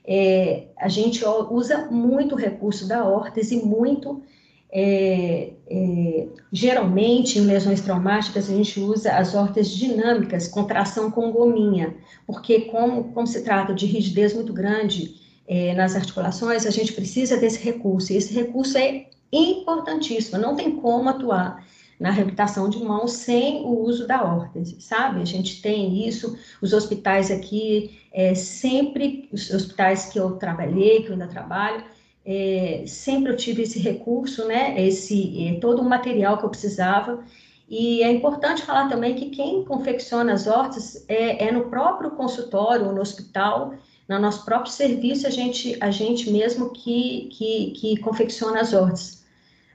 É, 0.05 0.67
a 0.77 0.87
gente 0.87 1.23
usa 1.51 1.87
muito 1.91 2.33
o 2.33 2.37
recurso 2.37 2.87
da 2.87 3.05
órtese, 3.05 3.57
muito. 3.57 4.23
É, 4.69 5.51
é, 5.69 6.27
geralmente, 6.51 7.39
em 7.39 7.41
lesões 7.41 7.81
traumáticas, 7.81 8.49
a 8.49 8.53
gente 8.53 8.79
usa 8.79 9.11
as 9.13 9.35
órteses 9.35 9.73
dinâmicas, 9.73 10.47
contração 10.47 11.11
com 11.11 11.31
gominha, 11.31 11.95
porque, 12.25 12.61
como, 12.61 13.11
como 13.13 13.27
se 13.27 13.43
trata 13.43 13.73
de 13.73 13.85
rigidez 13.85 14.33
muito 14.33 14.53
grande 14.53 15.15
é, 15.45 15.73
nas 15.73 15.95
articulações, 15.95 16.65
a 16.65 16.69
gente 16.69 16.93
precisa 16.93 17.37
desse 17.37 17.59
recurso, 17.59 18.13
e 18.13 18.17
esse 18.17 18.33
recurso 18.33 18.77
é 18.77 19.07
importantíssimo, 19.31 20.37
não 20.37 20.55
tem 20.55 20.77
como 20.77 21.09
atuar 21.09 21.65
na 21.99 22.11
reabilitação 22.11 22.69
de 22.69 22.83
mão 22.83 23.07
sem 23.07 23.61
o 23.61 23.79
uso 23.79 24.07
da 24.07 24.23
órtese, 24.23 24.79
sabe? 24.79 25.21
A 25.21 25.25
gente 25.25 25.61
tem 25.61 26.07
isso, 26.07 26.37
os 26.61 26.73
hospitais 26.73 27.31
aqui, 27.31 27.99
é, 28.13 28.35
sempre, 28.35 29.27
os 29.31 29.49
hospitais 29.51 30.05
que 30.05 30.19
eu 30.19 30.31
trabalhei, 30.33 31.01
que 31.01 31.07
eu 31.07 31.13
ainda 31.13 31.27
trabalho, 31.27 31.83
é, 32.25 32.83
sempre 32.85 33.31
eu 33.31 33.37
tive 33.37 33.63
esse 33.63 33.79
recurso, 33.79 34.45
né? 34.45 34.79
Esse, 34.85 35.47
é, 35.47 35.59
todo 35.59 35.81
o 35.81 35.89
material 35.89 36.37
que 36.37 36.45
eu 36.45 36.49
precisava. 36.49 37.23
E 37.69 38.03
é 38.03 38.11
importante 38.11 38.61
falar 38.61 38.87
também 38.89 39.15
que 39.15 39.29
quem 39.29 39.63
confecciona 39.63 40.33
as 40.33 40.45
órteses 40.45 41.03
é, 41.07 41.47
é 41.47 41.51
no 41.51 41.69
próprio 41.69 42.11
consultório, 42.11 42.91
no 42.91 43.01
hospital, 43.01 43.73
no 44.07 44.19
nosso 44.19 44.45
próprio 44.45 44.71
serviço, 44.71 45.27
a 45.27 45.29
gente, 45.29 45.77
a 45.81 45.91
gente 45.91 46.31
mesmo 46.31 46.69
que, 46.69 47.29
que, 47.31 47.71
que 47.71 47.97
confecciona 47.97 48.61
as 48.61 48.73
órteses 48.73 49.25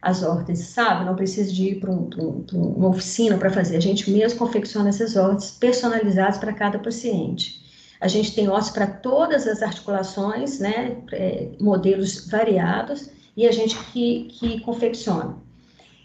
as 0.02 0.24
órteses, 0.24 0.66
sabe? 0.66 1.04
Não 1.04 1.14
precisa 1.14 1.52
de 1.52 1.68
ir 1.68 1.74
para 1.80 1.92
um, 1.92 2.10
um, 2.18 2.44
uma 2.76 2.88
oficina 2.88 3.38
para 3.38 3.50
fazer. 3.50 3.76
A 3.76 3.80
gente 3.80 4.10
mesmo 4.10 4.36
confecciona 4.36 4.88
essas 4.88 5.14
órteses 5.16 5.52
personalizadas 5.52 6.38
para 6.38 6.52
cada 6.52 6.80
paciente. 6.80 7.62
A 8.00 8.08
gente 8.08 8.34
tem 8.34 8.48
órteses 8.48 8.72
para 8.72 8.88
todas 8.88 9.46
as 9.46 9.62
articulações, 9.62 10.58
né? 10.58 10.96
É, 11.12 11.50
modelos 11.60 12.28
variados, 12.28 13.08
e 13.36 13.46
a 13.46 13.52
gente 13.52 13.78
que, 13.92 14.24
que 14.24 14.60
confecciona. 14.62 15.38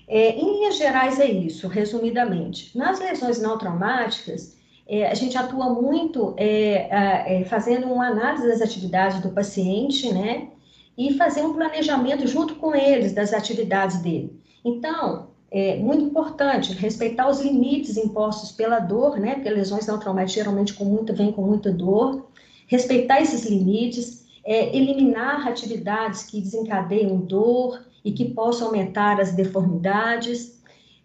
É, 0.07 0.29
em 0.35 0.59
linhas 0.59 0.77
gerais, 0.77 1.19
é 1.19 1.29
isso, 1.29 1.67
resumidamente. 1.67 2.77
Nas 2.77 2.99
lesões 2.99 3.41
não 3.41 3.57
traumáticas, 3.57 4.55
é, 4.87 5.07
a 5.07 5.13
gente 5.15 5.35
atua 5.37 5.69
muito 5.73 6.35
é, 6.37 7.39
é, 7.41 7.45
fazendo 7.45 7.87
uma 7.87 8.07
análise 8.07 8.47
das 8.47 8.61
atividades 8.61 9.19
do 9.21 9.29
paciente, 9.29 10.13
né? 10.13 10.49
E 10.97 11.13
fazer 11.13 11.43
um 11.43 11.53
planejamento 11.53 12.25
junto 12.27 12.55
com 12.55 12.73
eles 12.75 13.13
das 13.13 13.33
atividades 13.33 14.01
dele. 14.01 14.39
Então, 14.65 15.27
é 15.49 15.77
muito 15.77 16.03
importante 16.03 16.73
respeitar 16.73 17.29
os 17.29 17.39
limites 17.39 17.95
impostos 17.95 18.51
pela 18.51 18.79
dor, 18.79 19.17
né? 19.19 19.35
Porque 19.35 19.49
lesões 19.49 19.87
não 19.87 19.99
traumáticas 19.99 20.33
geralmente 20.33 20.73
com 20.73 20.83
muita, 20.83 21.13
vêm 21.13 21.31
com 21.31 21.41
muita 21.41 21.71
dor. 21.71 22.27
Respeitar 22.67 23.21
esses 23.21 23.45
limites, 23.45 24.25
é, 24.43 24.75
eliminar 24.75 25.47
atividades 25.47 26.23
que 26.23 26.41
desencadeiam 26.41 27.17
dor 27.17 27.81
e 28.03 28.11
que 28.11 28.25
possam 28.25 28.67
aumentar 28.67 29.21
as 29.21 29.31
deformidades, 29.31 30.61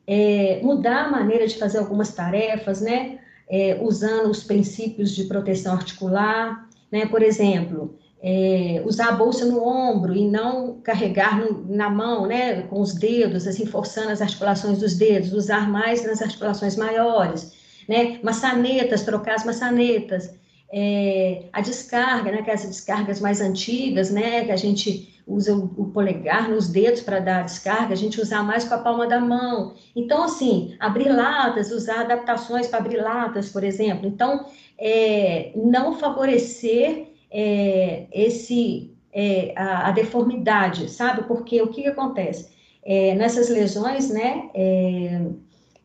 é, 0.07 0.61
mudar 0.63 1.05
a 1.05 1.11
maneira 1.11 1.47
de 1.47 1.57
fazer 1.57 1.79
algumas 1.79 2.13
tarefas, 2.13 2.81
né? 2.81 3.21
É, 3.49 3.79
usando 3.81 4.31
os 4.31 4.43
princípios 4.43 5.15
de 5.15 5.25
proteção 5.25 5.75
articular, 5.75 6.69
né? 6.91 7.07
Por 7.07 7.23
exemplo, 7.23 7.97
é, 8.23 8.81
usar 8.87 9.09
a 9.09 9.13
bolsa 9.13 9.45
no 9.45 9.67
ombro 9.67 10.15
e 10.15 10.29
não 10.29 10.81
carregar 10.81 11.39
no, 11.39 11.67
na 11.75 11.91
mão, 11.91 12.27
né, 12.27 12.63
com 12.63 12.81
os 12.81 12.95
dedos, 12.95 13.49
assim, 13.49 13.67
forçando 13.67 14.11
as 14.11 14.23
articulações 14.23 14.79
dos 14.79 14.95
dedos, 14.95 15.33
usar 15.33 15.69
mais 15.69 16.07
nas 16.07 16.23
articulações 16.23 16.77
maiores, 16.77 17.53
né, 17.89 18.21
maçanetas, 18.23 19.03
trocar 19.03 19.35
as 19.35 19.45
maçanetas, 19.45 20.39
é, 20.73 21.47
a 21.53 21.61
descarga, 21.61 22.31
né, 22.31 22.39
aquelas 22.39 22.65
descargas 22.65 23.19
mais 23.19 23.41
antigas, 23.41 24.11
né, 24.11 24.45
que 24.45 24.53
a 24.53 24.57
gente 24.57 25.21
usa 25.27 25.55
o, 25.55 25.65
o 25.77 25.85
polegar 25.87 26.49
nos 26.49 26.69
dedos 26.69 27.01
para 27.01 27.19
dar 27.19 27.45
descarga, 27.45 27.93
a 27.93 27.97
gente 27.97 28.21
usar 28.21 28.45
mais 28.45 28.65
com 28.65 28.75
a 28.75 28.79
palma 28.79 29.07
da 29.07 29.21
mão. 29.21 29.75
Então, 29.97 30.23
assim, 30.23 30.77
abrir 30.79 31.09
latas, 31.09 31.73
usar 31.73 32.03
adaptações 32.03 32.69
para 32.69 32.79
abrir 32.79 32.99
latas, 32.99 33.49
por 33.49 33.65
exemplo. 33.65 34.07
Então, 34.07 34.47
é, 34.79 35.53
não 35.57 35.99
favorecer 35.99 37.12
é, 37.33 38.07
esse, 38.13 38.95
é, 39.13 39.53
a, 39.57 39.89
a, 39.89 39.91
deformidade, 39.91 40.91
sabe? 40.91 41.23
Porque 41.25 41.61
o 41.63 41.69
que, 41.69 41.83
que 41.83 41.89
acontece? 41.89 42.51
É, 42.85 43.15
nessas 43.15 43.49
lesões, 43.49 44.11
né, 44.11 44.51
é, 44.55 45.23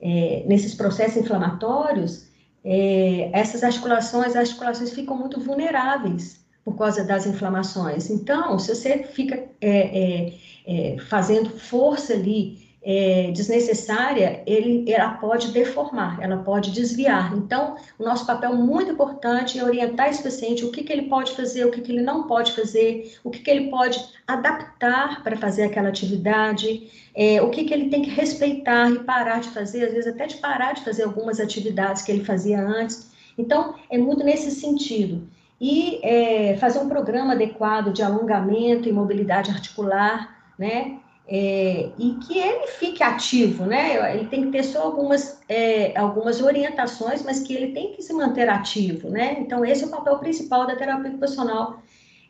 é, 0.02 0.44
nesses 0.46 0.76
processos 0.76 1.18
inflamatórios, 1.18 2.28
é, 2.64 3.30
essas 3.34 3.64
articulações, 3.64 4.36
as 4.36 4.36
articulações 4.36 4.92
ficam 4.92 5.18
muito 5.18 5.40
vulneráveis 5.40 6.46
por 6.66 6.76
causa 6.76 7.04
das 7.06 7.26
inflamações. 7.26 8.10
Então, 8.10 8.60
se 8.60 8.76
você 8.76 9.04
fica 9.04 9.48
fazendo 11.08 11.50
força 11.52 12.14
ali 12.14 12.67
é, 12.90 13.32
desnecessária, 13.32 14.42
ele, 14.48 14.90
ela 14.90 15.10
pode 15.16 15.52
deformar, 15.52 16.20
ela 16.22 16.38
pode 16.38 16.72
desviar. 16.72 17.36
Então, 17.36 17.76
o 18.00 18.04
nosso 18.04 18.26
papel 18.26 18.56
muito 18.56 18.94
importante 18.94 19.60
é 19.60 19.64
orientar 19.66 20.08
esse 20.08 20.24
paciente 20.24 20.64
o 20.64 20.72
que, 20.72 20.86
que 20.86 20.94
ele 20.94 21.10
pode 21.10 21.34
fazer, 21.34 21.66
o 21.66 21.72
que, 21.72 21.82
que 21.82 21.92
ele 21.92 22.02
não 22.02 22.24
pode 22.24 22.54
fazer, 22.54 23.20
o 23.26 23.30
que, 23.30 23.40
que 23.40 23.52
ele 23.52 23.70
pode 23.70 24.02
adaptar 24.26 25.22
para 25.22 25.36
fazer 25.36 25.64
aquela 25.64 25.90
atividade, 25.90 26.90
é, 27.14 27.42
o 27.42 27.50
que, 27.50 27.66
que 27.66 27.74
ele 27.74 27.90
tem 27.90 28.02
que 28.02 28.10
respeitar 28.10 28.90
e 28.90 29.00
parar 29.00 29.42
de 29.42 29.50
fazer, 29.50 29.84
às 29.84 29.92
vezes 29.92 30.08
até 30.08 30.26
de 30.26 30.38
parar 30.38 30.74
de 30.74 30.86
fazer 30.86 31.04
algumas 31.04 31.42
atividades 31.42 32.04
que 32.04 32.12
ele 32.14 32.24
fazia 32.24 32.62
antes. 32.62 33.12
Então, 33.38 33.76
é 33.90 33.98
muito 33.98 34.24
nesse 34.24 34.50
sentido. 34.50 35.28
E 35.60 36.00
é, 36.04 36.56
fazer 36.56 36.80
um 36.80 36.88
programa 36.88 37.34
adequado 37.34 37.92
de 37.92 38.02
alongamento 38.02 38.88
e 38.88 38.94
mobilidade 38.94 39.52
articular, 39.52 40.54
né? 40.58 41.00
É, 41.28 41.90
e 41.98 42.14
que 42.26 42.38
ele 42.38 42.68
fique 42.68 43.04
ativo, 43.04 43.66
né? 43.66 44.16
Ele 44.16 44.28
tem 44.28 44.46
que 44.46 44.52
ter 44.52 44.64
só 44.64 44.84
algumas, 44.84 45.40
é, 45.50 45.98
algumas 45.98 46.42
orientações, 46.42 47.22
mas 47.22 47.42
que 47.42 47.54
ele 47.54 47.74
tem 47.74 47.92
que 47.92 48.02
se 48.02 48.14
manter 48.14 48.48
ativo, 48.48 49.10
né? 49.10 49.38
Então, 49.40 49.66
esse 49.66 49.84
é 49.84 49.88
o 49.88 49.92
papel 49.92 50.18
principal 50.20 50.66
da 50.66 50.76
terapia 50.76 51.10
ocupacional 51.10 51.82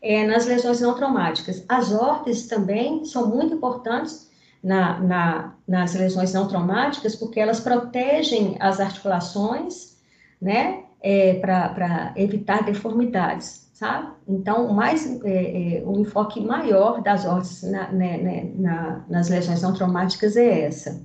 é, 0.01 0.25
nas 0.25 0.48
lesões 0.48 0.82
não 0.82 0.96
traumáticas. 0.96 1.63
As 1.70 1.94
órteses 1.94 2.48
também 2.48 3.06
são 3.06 3.27
muito 3.27 3.54
importantes 3.54 4.32
na, 4.63 5.00
na, 5.00 5.56
nas 5.68 5.94
lesões 5.94 6.34
não 6.34 6.48
traumáticas, 6.48 7.16
porque 7.16 7.39
elas 7.39 7.60
protegem 7.60 8.58
as 8.60 8.80
articulações, 8.80 9.96
né? 10.42 10.84
É, 11.00 11.36
Para 11.36 12.13
evitar 12.16 12.63
deformidades 12.63 13.66
sabe? 13.77 14.12
Então, 14.27 14.74
mais, 14.74 15.05
é, 15.24 15.77
é, 15.77 15.84
o 15.86 16.00
enfoque 16.00 16.41
maior 16.41 17.00
das 17.03 17.25
órteses 17.25 17.62
na, 17.69 17.91
né, 17.91 18.17
né, 18.17 18.51
na, 18.55 19.05
nas 19.07 19.29
lesões 19.29 19.62
não 19.62 19.72
traumáticas 19.72 20.36
é 20.36 20.62
essa. 20.62 21.00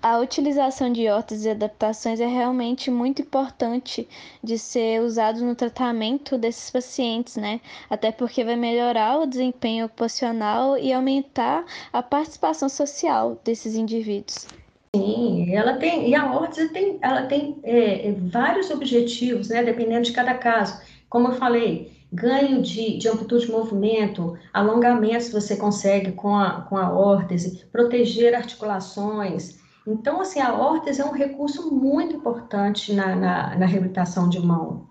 A 0.00 0.18
utilização 0.18 0.90
de 0.90 1.06
órteses 1.08 1.44
e 1.44 1.50
adaptações 1.50 2.18
é 2.18 2.26
realmente 2.26 2.90
muito 2.90 3.20
importante 3.20 4.08
de 4.42 4.58
ser 4.58 5.02
usado 5.02 5.44
no 5.44 5.54
tratamento 5.54 6.38
desses 6.38 6.70
pacientes, 6.70 7.36
né? 7.36 7.60
Até 7.88 8.10
porque 8.10 8.42
vai 8.42 8.56
melhorar 8.56 9.18
o 9.18 9.26
desempenho 9.26 9.86
ocupacional 9.86 10.76
e 10.78 10.92
aumentar 10.92 11.64
a 11.92 12.02
participação 12.02 12.68
social 12.68 13.38
desses 13.44 13.76
indivíduos. 13.76 14.48
Sim, 14.96 15.54
ela 15.54 15.74
tem, 15.74 16.08
e 16.08 16.14
a 16.14 16.32
órtese 16.34 16.70
tem, 16.70 16.98
ela 17.00 17.26
tem 17.26 17.60
é, 17.62 18.12
vários 18.12 18.70
objetivos, 18.70 19.50
né? 19.50 19.62
Dependendo 19.62 20.02
de 20.02 20.12
cada 20.12 20.34
caso 20.34 20.80
Como 21.12 21.28
eu 21.28 21.34
falei, 21.34 21.92
ganho 22.10 22.62
de, 22.62 22.96
de 22.96 23.06
amplitude 23.06 23.44
de 23.44 23.52
movimento, 23.52 24.34
alongamentos 24.50 25.30
você 25.30 25.54
consegue 25.54 26.12
com 26.12 26.34
a, 26.34 26.62
com 26.62 26.78
a 26.78 26.90
órtese, 26.90 27.66
proteger 27.66 28.34
articulações. 28.34 29.60
Então, 29.86 30.22
assim, 30.22 30.40
a 30.40 30.54
órtese 30.54 31.02
é 31.02 31.04
um 31.04 31.12
recurso 31.12 31.70
muito 31.70 32.16
importante 32.16 32.94
na, 32.94 33.14
na, 33.14 33.58
na 33.58 33.66
reabilitação 33.66 34.26
de 34.26 34.40
mão. 34.40 34.88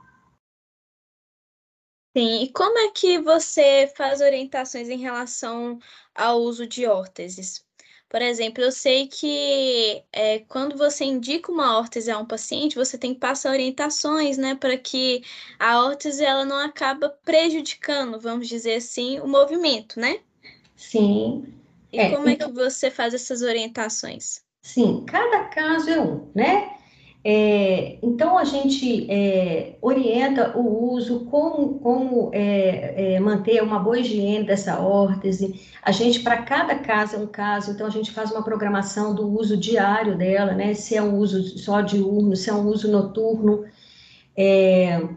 Sim, 2.16 2.44
e 2.44 2.52
como 2.52 2.78
é 2.78 2.92
que 2.92 3.18
você 3.18 3.92
faz 3.98 4.22
orientações 4.22 4.90
em 4.90 5.00
relação 5.00 5.80
ao 6.14 6.40
uso 6.40 6.68
de 6.68 6.86
órteses? 6.86 7.66
Por 8.12 8.22
exemplo, 8.22 8.62
eu 8.62 8.74
sei 8.74 9.08
que 9.08 10.04
é, 10.12 10.40
quando 10.40 10.78
você 10.78 11.06
indica 11.06 11.50
uma 11.50 11.78
órtese 11.78 12.12
a 12.12 12.18
um 12.18 12.26
paciente, 12.26 12.76
você 12.76 12.98
tem 12.98 13.14
que 13.14 13.22
passar 13.22 13.52
orientações, 13.52 14.38
né, 14.38 14.54
para 14.54 14.78
que 14.78 15.24
a 15.58 15.82
órtese 15.86 16.22
ela 16.22 16.44
não 16.44 16.58
acaba 16.58 17.08
prejudicando, 17.24 18.20
vamos 18.20 18.50
dizer 18.50 18.76
assim, 18.76 19.22
o 19.22 19.28
movimento, 19.30 19.98
né? 19.98 20.20
Sim. 20.76 21.54
E 21.90 22.00
é, 22.00 22.10
como 22.10 22.28
então... 22.28 22.50
é 22.50 22.52
que 22.52 22.54
você 22.54 22.92
faz 22.92 23.14
essas 23.14 23.42
orientações? 23.42 24.42
Sim, 24.62 25.06
cada 25.08 25.46
caso 25.46 25.90
é 25.90 26.02
um, 26.02 26.30
né? 26.36 26.81
É, 27.24 28.00
então, 28.02 28.36
a 28.36 28.44
gente 28.44 29.10
é, 29.12 29.76
orienta 29.80 30.58
o 30.58 30.92
uso, 30.94 31.26
como, 31.26 31.80
como 31.80 32.32
é, 32.34 33.16
é 33.16 33.20
manter 33.20 33.62
uma 33.62 33.78
boa 33.78 34.00
higiene 34.00 34.44
dessa 34.44 34.80
órtese. 34.80 35.62
A 35.84 35.92
gente, 35.92 36.22
para 36.22 36.42
cada 36.42 36.76
caso, 36.80 37.16
é 37.16 37.20
um 37.20 37.28
caso, 37.28 37.72
então 37.72 37.86
a 37.86 37.92
gente 37.92 38.12
faz 38.12 38.32
uma 38.32 38.44
programação 38.44 39.14
do 39.14 39.28
uso 39.28 39.56
diário 39.56 40.18
dela, 40.18 40.54
né? 40.54 40.74
Se 40.74 40.96
é 40.96 41.02
um 41.02 41.16
uso 41.18 41.60
só 41.60 41.82
diurno, 41.82 42.36
se 42.36 42.50
é 42.50 42.54
um 42.54 42.66
uso 42.68 42.92
noturno, 42.92 43.66
é, 44.36 45.08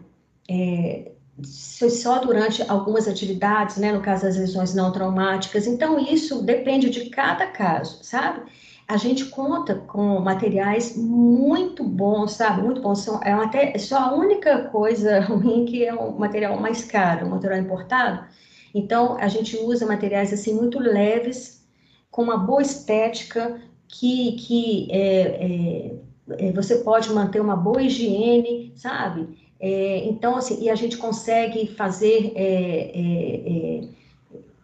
é, 0.47 1.11
só 1.43 2.19
durante 2.19 2.61
algumas 2.69 3.07
atividades, 3.07 3.77
né? 3.77 3.91
No 3.91 4.01
caso 4.01 4.23
das 4.23 4.37
lesões 4.37 4.75
não 4.75 4.91
traumáticas. 4.91 5.65
Então, 5.65 5.99
isso 5.99 6.43
depende 6.43 6.89
de 6.91 7.09
cada 7.09 7.47
caso, 7.47 8.03
sabe? 8.03 8.41
A 8.87 8.97
gente 8.97 9.25
conta 9.25 9.75
com 9.75 10.19
materiais 10.19 10.95
muito 10.95 11.83
bons, 11.83 12.33
sabe? 12.33 12.61
Muito 12.61 12.81
bons. 12.81 12.99
São, 12.99 13.19
é 13.23 13.31
até 13.31 13.77
só 13.77 13.97
a 13.97 14.13
única 14.13 14.65
coisa 14.69 15.19
ruim 15.25 15.65
que 15.65 15.83
é 15.83 15.93
um 15.93 16.17
material 16.17 16.59
mais 16.59 16.83
caro, 16.83 17.25
um 17.25 17.31
material 17.31 17.59
importado. 17.59 18.25
Então, 18.73 19.17
a 19.17 19.27
gente 19.27 19.57
usa 19.57 19.85
materiais 19.85 20.31
assim 20.33 20.53
muito 20.53 20.79
leves, 20.79 21.65
com 22.11 22.23
uma 22.23 22.37
boa 22.37 22.61
estética, 22.61 23.59
que, 23.87 24.33
que 24.33 24.87
é, 24.91 25.95
é, 26.37 26.47
é, 26.47 26.51
você 26.51 26.77
pode 26.77 27.11
manter 27.11 27.39
uma 27.39 27.55
boa 27.55 27.81
higiene, 27.81 28.73
sabe? 28.75 29.27
É, 29.59 30.05
então, 30.05 30.35
assim, 30.35 30.61
e 30.63 30.69
a 30.69 30.75
gente 30.75 30.97
consegue 30.97 31.67
fazer 31.67 32.33
é, 32.35 32.91
é, 32.93 33.81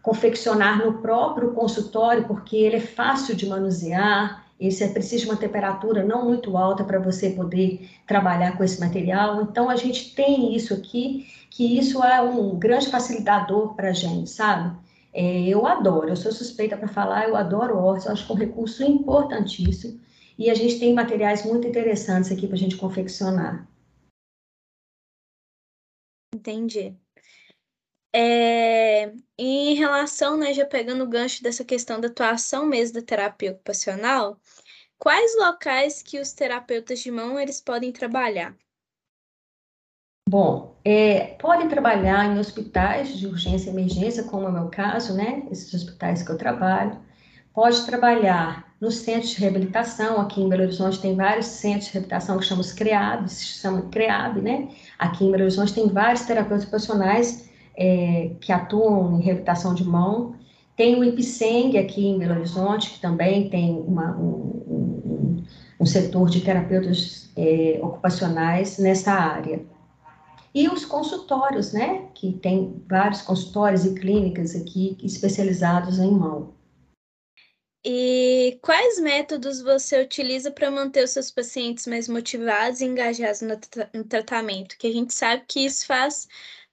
confeccionar 0.02 0.84
no 0.84 1.00
próprio 1.02 1.52
consultório, 1.52 2.28
porque 2.28 2.56
ele 2.58 2.78
é 2.78 2.82
fácil 2.82 3.36
de 3.36 3.46
manusear, 3.48 4.46
esse 4.60 4.84
é 4.84 4.88
preciso 4.90 5.24
de 5.24 5.32
uma 5.32 5.38
temperatura 5.38 6.04
não 6.04 6.26
muito 6.26 6.56
alta 6.56 6.84
para 6.84 7.00
você 7.00 7.32
poder 7.32 7.90
trabalhar 8.06 8.56
com 8.56 8.64
esse 8.64 8.80
material. 8.80 9.42
Então, 9.42 9.70
a 9.70 9.76
gente 9.76 10.14
tem 10.14 10.56
isso 10.56 10.72
aqui, 10.72 11.26
que 11.50 11.80
isso 11.80 12.04
é 12.04 12.22
um 12.22 12.60
grande 12.60 12.88
facilitador 12.88 13.74
para 13.74 13.90
a 13.90 13.94
gente, 13.94 14.30
sabe? 14.30 14.78
É, 15.14 15.42
eu 15.48 15.66
adoro, 15.66 16.10
eu 16.10 16.16
sou 16.16 16.32
suspeita 16.32 16.78
para 16.78 16.88
falar, 16.88 17.28
eu 17.28 17.36
adoro 17.36 17.78
horta, 17.78 18.10
eu 18.10 18.14
acho 18.14 18.26
que 18.26 18.32
é 18.32 18.36
um 18.36 18.38
recurso 18.38 18.84
importantíssimo. 18.84 20.00
E 20.38 20.50
a 20.50 20.54
gente 20.54 20.80
tem 20.80 20.94
materiais 20.94 21.44
muito 21.44 21.68
interessantes 21.68 22.32
aqui 22.32 22.46
para 22.46 22.56
a 22.56 22.60
gente 22.60 22.78
confeccionar. 22.78 23.68
Entendi. 26.34 27.01
É, 28.14 29.14
em 29.38 29.74
relação, 29.76 30.38
né, 30.38 30.54
já 30.54 30.66
pegando 30.66 31.04
o 31.04 31.08
gancho 31.08 31.42
dessa 31.42 31.64
questão 31.64 32.00
da 32.00 32.08
atuação 32.10 32.66
mesmo 32.66 32.96
da 32.96 33.02
terapia 33.02 33.52
ocupacional, 33.52 34.38
quais 35.00 35.36
locais 35.38 36.02
que 36.02 36.20
os 36.20 36.34
terapeutas 36.34 37.00
de 37.00 37.10
mão 37.10 37.40
eles 37.40 37.62
podem 37.62 37.92
trabalhar? 37.92 38.56
Bom, 40.28 40.80
é, 40.86 41.36
podem 41.40 41.68
trabalhar 41.68 42.26
em 42.26 42.40
hospitais 42.40 43.18
de 43.18 43.28
urgência 43.28 43.70
e 43.70 43.74
emergência, 43.74 44.24
como 44.24 44.46
é 44.46 44.50
o 44.50 44.54
meu 44.54 44.70
caso, 44.70 45.14
né? 45.14 45.44
Esses 45.52 45.74
hospitais 45.74 46.24
que 46.24 46.32
eu 46.32 46.38
trabalho. 46.38 46.98
Pode 47.54 47.86
trabalhar 47.86 48.74
no 48.80 48.90
centro 48.90 49.28
de 49.28 49.36
reabilitação, 49.40 50.22
aqui 50.22 50.42
em 50.42 50.48
Belo 50.48 50.64
Horizonte 50.64 51.02
tem 51.02 51.16
vários 51.16 51.48
centros 51.48 51.88
de 51.88 51.94
reabilitação 51.94 52.40
que 52.40 52.46
chamamos 52.46 52.72
CREAB, 52.72 53.28
se 53.30 53.46
chama 53.60 53.90
CREAB, 53.90 54.42
né? 54.42 54.70
Aqui 54.98 55.26
em 55.26 55.32
Belo 55.32 55.44
Horizonte 55.44 55.74
tem 55.74 55.90
vários 55.90 56.22
terapeutas 56.22 56.64
ocupacionais 56.64 57.51
é, 57.82 58.32
que 58.40 58.52
atuam 58.52 59.20
em 59.20 59.24
reabilitação 59.24 59.74
de 59.74 59.84
mão. 59.84 60.36
Tem 60.78 60.96
o 61.00 61.04
IPSENG 61.04 61.80
aqui 61.80 62.06
em 62.06 62.20
Belo 62.20 62.36
Horizonte, 62.36 62.92
que 62.92 63.00
também 63.00 63.50
tem 63.50 63.72
uma, 63.72 64.16
um, 64.16 64.64
um, 64.68 65.44
um, 65.80 65.86
setor 65.86 66.30
de 66.30 66.42
terapeutas 66.42 67.32
é, 67.36 67.80
ocupacionais 67.82 68.78
nessa 68.78 69.12
área. 69.12 69.66
E 70.54 70.68
os 70.68 70.86
consultórios, 70.86 71.74
né, 71.74 72.06
que 72.14 72.34
tem 72.34 72.84
vários 72.88 73.24
consultórios 73.24 73.84
e 73.84 73.96
clínicas 73.96 74.56
aqui 74.56 74.96
especializados 75.02 75.98
em 75.98 76.12
mão. 76.12 76.54
E 77.84 78.60
quais 78.62 79.00
métodos 79.00 79.60
você 79.60 80.04
utiliza 80.04 80.52
para 80.52 80.70
manter 80.70 81.04
os 81.04 81.12
seus 81.12 81.32
pacientes 81.32 81.88
mais 81.88 82.08
motivados 82.08 82.80
e 82.80 82.86
engajados 82.86 83.42
no, 83.42 83.58
tra 83.58 83.90
no 83.92 84.04
tratamento? 84.04 84.78
Que 84.78 84.86
a 84.88 84.94
gente 84.94 85.12
sabe 85.14 85.44
que 85.48 85.66
isso 85.66 85.88
faz 85.88 86.28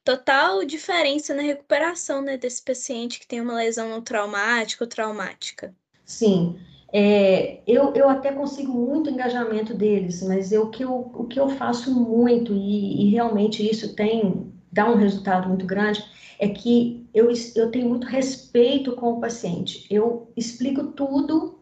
total 0.09 0.65
diferença 0.65 1.35
na 1.35 1.43
recuperação 1.43 2.23
né, 2.23 2.39
desse 2.39 2.63
paciente 2.63 3.21
que 3.21 3.27
tem 3.27 3.43
uma 3.43 3.57
lesão 3.57 4.01
traumática 4.01 4.85
ou 4.85 4.89
traumática. 4.89 5.75
Sim, 6.03 6.59
é, 6.91 7.61
eu, 7.67 7.93
eu 7.93 8.09
até 8.09 8.33
consigo 8.33 8.73
muito 8.73 9.11
engajamento 9.11 9.75
deles, 9.75 10.23
mas 10.23 10.51
eu, 10.51 10.63
o, 10.63 10.71
que 10.71 10.83
eu, 10.83 11.11
o 11.13 11.25
que 11.25 11.39
eu 11.39 11.51
faço 11.51 11.93
muito, 11.95 12.55
e, 12.55 13.03
e 13.03 13.11
realmente 13.11 13.63
isso 13.63 13.95
tem 13.95 14.51
dá 14.73 14.91
um 14.91 14.97
resultado 14.97 15.47
muito 15.47 15.67
grande, 15.67 16.03
é 16.39 16.49
que 16.49 17.07
eu, 17.13 17.31
eu 17.55 17.71
tenho 17.71 17.91
muito 17.91 18.07
respeito 18.07 18.93
com 18.93 19.13
o 19.13 19.21
paciente. 19.21 19.87
Eu 19.91 20.33
explico 20.35 20.85
tudo 20.93 21.58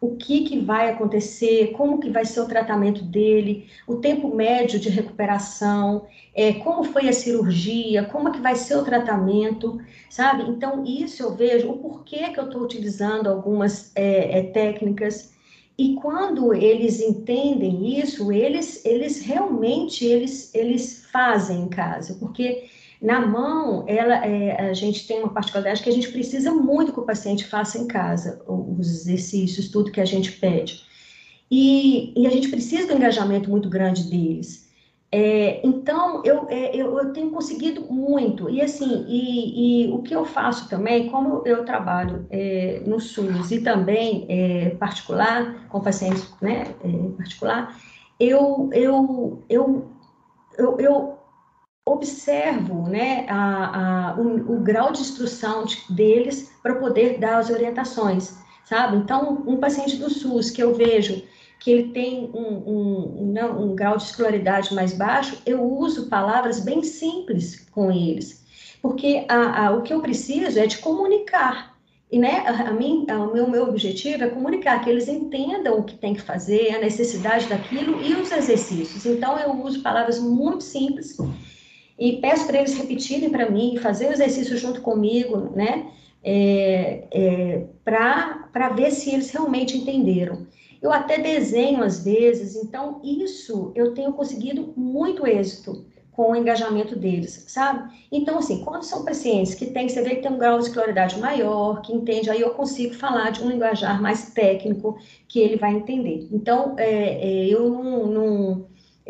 o 0.00 0.16
que, 0.16 0.44
que 0.44 0.58
vai 0.58 0.88
acontecer, 0.88 1.72
como 1.72 2.00
que 2.00 2.08
vai 2.08 2.24
ser 2.24 2.40
o 2.40 2.48
tratamento 2.48 3.02
dele, 3.04 3.68
o 3.86 3.96
tempo 3.96 4.34
médio 4.34 4.80
de 4.80 4.88
recuperação, 4.88 6.06
é, 6.34 6.54
como 6.54 6.84
foi 6.84 7.06
a 7.06 7.12
cirurgia, 7.12 8.04
como 8.04 8.32
que 8.32 8.40
vai 8.40 8.54
ser 8.54 8.76
o 8.76 8.84
tratamento, 8.84 9.78
sabe? 10.08 10.44
Então, 10.48 10.84
isso 10.86 11.22
eu 11.22 11.34
vejo, 11.34 11.70
o 11.70 11.78
porquê 11.78 12.30
que 12.30 12.40
eu 12.40 12.46
estou 12.46 12.62
utilizando 12.62 13.28
algumas 13.28 13.92
é, 13.94 14.38
é, 14.38 14.42
técnicas, 14.44 15.34
e 15.76 15.94
quando 15.94 16.54
eles 16.54 17.00
entendem 17.00 17.98
isso, 17.98 18.32
eles, 18.32 18.84
eles 18.84 19.20
realmente, 19.20 20.04
eles, 20.04 20.54
eles 20.54 21.06
fazem 21.10 21.62
em 21.62 21.68
casa, 21.68 22.16
porque 22.20 22.68
na 23.00 23.24
mão, 23.26 23.84
ela, 23.88 24.26
é, 24.26 24.68
a 24.70 24.74
gente 24.74 25.06
tem 25.06 25.20
uma 25.20 25.32
particularidade 25.32 25.82
que 25.82 25.88
a 25.88 25.92
gente 25.92 26.12
precisa 26.12 26.52
muito 26.52 26.92
que 26.92 27.00
o 27.00 27.06
paciente 27.06 27.46
faça 27.46 27.78
em 27.78 27.86
casa, 27.86 28.42
os 28.46 28.88
exercícios, 28.88 29.68
tudo 29.70 29.90
que 29.90 30.00
a 30.00 30.04
gente 30.04 30.32
pede. 30.32 30.84
E, 31.50 32.12
e 32.14 32.26
a 32.26 32.30
gente 32.30 32.48
precisa 32.48 32.86
do 32.86 32.94
engajamento 32.94 33.48
muito 33.48 33.68
grande 33.70 34.04
deles. 34.04 34.68
É, 35.12 35.66
então, 35.66 36.22
eu, 36.24 36.46
é, 36.48 36.76
eu, 36.76 36.96
eu, 36.96 37.12
tenho 37.12 37.30
conseguido 37.30 37.82
muito. 37.90 38.48
E 38.48 38.60
assim, 38.60 39.04
e, 39.08 39.86
e, 39.86 39.92
o 39.92 40.02
que 40.02 40.14
eu 40.14 40.24
faço 40.24 40.68
também, 40.68 41.08
como 41.08 41.42
eu 41.44 41.64
trabalho 41.64 42.26
é, 42.30 42.82
no 42.86 43.00
SUS 43.00 43.50
e 43.50 43.60
também 43.60 44.26
é, 44.28 44.70
particular, 44.78 45.66
com 45.68 45.80
pacientes 45.80 46.32
né, 46.40 46.74
é, 46.84 47.08
particular, 47.16 47.76
eu, 48.20 48.70
eu, 48.72 49.42
eu, 49.48 49.90
eu, 50.56 50.78
eu 50.78 51.19
observo 51.86 52.88
né, 52.88 53.26
a, 53.28 54.10
a, 54.10 54.20
o, 54.20 54.56
o, 54.56 54.60
grau 54.60 54.92
de 54.92 55.00
instrução 55.00 55.64
de, 55.64 55.78
deles 55.90 56.50
para 56.62 56.76
poder 56.76 57.18
dar 57.18 57.38
as 57.38 57.50
orientações, 57.50 58.36
sabe? 58.64 58.96
Então, 58.96 59.42
um 59.46 59.56
paciente 59.56 59.96
do 59.96 60.10
SUS 60.10 60.50
que 60.50 60.62
eu 60.62 60.74
vejo 60.74 61.22
que 61.58 61.70
ele 61.70 61.92
tem 61.92 62.30
um, 62.32 62.70
um, 62.70 63.22
um, 63.22 63.32
né, 63.32 63.44
um 63.44 63.74
grau 63.74 63.96
de 63.96 64.04
escolaridade 64.04 64.74
mais 64.74 64.94
baixo, 64.94 65.36
eu 65.44 65.62
uso 65.62 66.08
palavras 66.08 66.60
bem 66.60 66.82
simples 66.82 67.68
com 67.70 67.92
eles, 67.92 68.46
porque 68.80 69.26
a, 69.28 69.70
o 69.72 69.82
que 69.82 69.92
eu 69.92 70.00
preciso 70.00 70.58
é 70.58 70.66
de 70.66 70.78
comunicar, 70.78 71.76
e 72.10 72.18
né, 72.18 72.44
a, 72.46 72.72
mim, 72.72 73.06
o 73.08 73.32
meu, 73.32 73.48
meu 73.48 73.68
objetivo 73.68 74.24
é 74.24 74.30
comunicar, 74.30 74.82
que 74.82 74.90
eles 74.90 75.06
entendam 75.06 75.78
o 75.78 75.84
que 75.84 75.96
tem 75.96 76.14
que 76.14 76.22
fazer, 76.22 76.74
a 76.74 76.80
necessidade 76.80 77.46
daquilo 77.46 78.02
e 78.02 78.14
os 78.14 78.32
exercícios. 78.32 79.06
Então, 79.06 79.38
eu 79.38 79.52
uso 79.62 79.80
palavras 79.82 80.18
muito 80.18 80.64
simples 80.64 81.16
e 82.00 82.16
peço 82.16 82.46
para 82.46 82.58
eles 82.58 82.74
repetirem 82.74 83.28
para 83.28 83.50
mim, 83.50 83.76
fazer 83.76 84.08
o 84.08 84.12
exercício 84.12 84.56
junto 84.56 84.80
comigo, 84.80 85.52
né? 85.54 85.92
É, 86.24 87.04
é, 87.12 87.64
para 87.84 88.70
ver 88.74 88.90
se 88.90 89.10
eles 89.12 89.30
realmente 89.30 89.76
entenderam. 89.76 90.46
Eu 90.80 90.90
até 90.90 91.18
desenho 91.18 91.82
às 91.82 92.02
vezes, 92.02 92.56
então 92.56 93.00
isso 93.04 93.70
eu 93.74 93.92
tenho 93.92 94.14
conseguido 94.14 94.72
muito 94.74 95.26
êxito 95.26 95.84
com 96.12 96.32
o 96.32 96.36
engajamento 96.36 96.98
deles, 96.98 97.44
sabe? 97.48 97.94
Então, 98.10 98.38
assim, 98.38 98.64
quando 98.64 98.82
são 98.82 99.04
pacientes 99.04 99.54
que 99.54 99.66
têm, 99.66 99.88
você 99.88 100.02
vê 100.02 100.16
que 100.16 100.22
tem 100.22 100.32
um 100.32 100.38
grau 100.38 100.58
de 100.58 100.64
escolaridade 100.64 101.18
maior, 101.18 101.80
que 101.82 101.94
entende, 101.94 102.28
aí 102.30 102.40
eu 102.40 102.50
consigo 102.50 102.94
falar 102.94 103.30
de 103.30 103.42
um 103.42 103.48
linguajar 103.48 104.02
mais 104.02 104.30
técnico 104.30 104.98
que 105.28 105.38
ele 105.38 105.56
vai 105.56 105.72
entender. 105.72 106.28
Então, 106.32 106.74
é, 106.78 106.86
é, 106.90 107.46
eu 107.46 107.70
não, 107.70 108.06
não, 108.06 108.66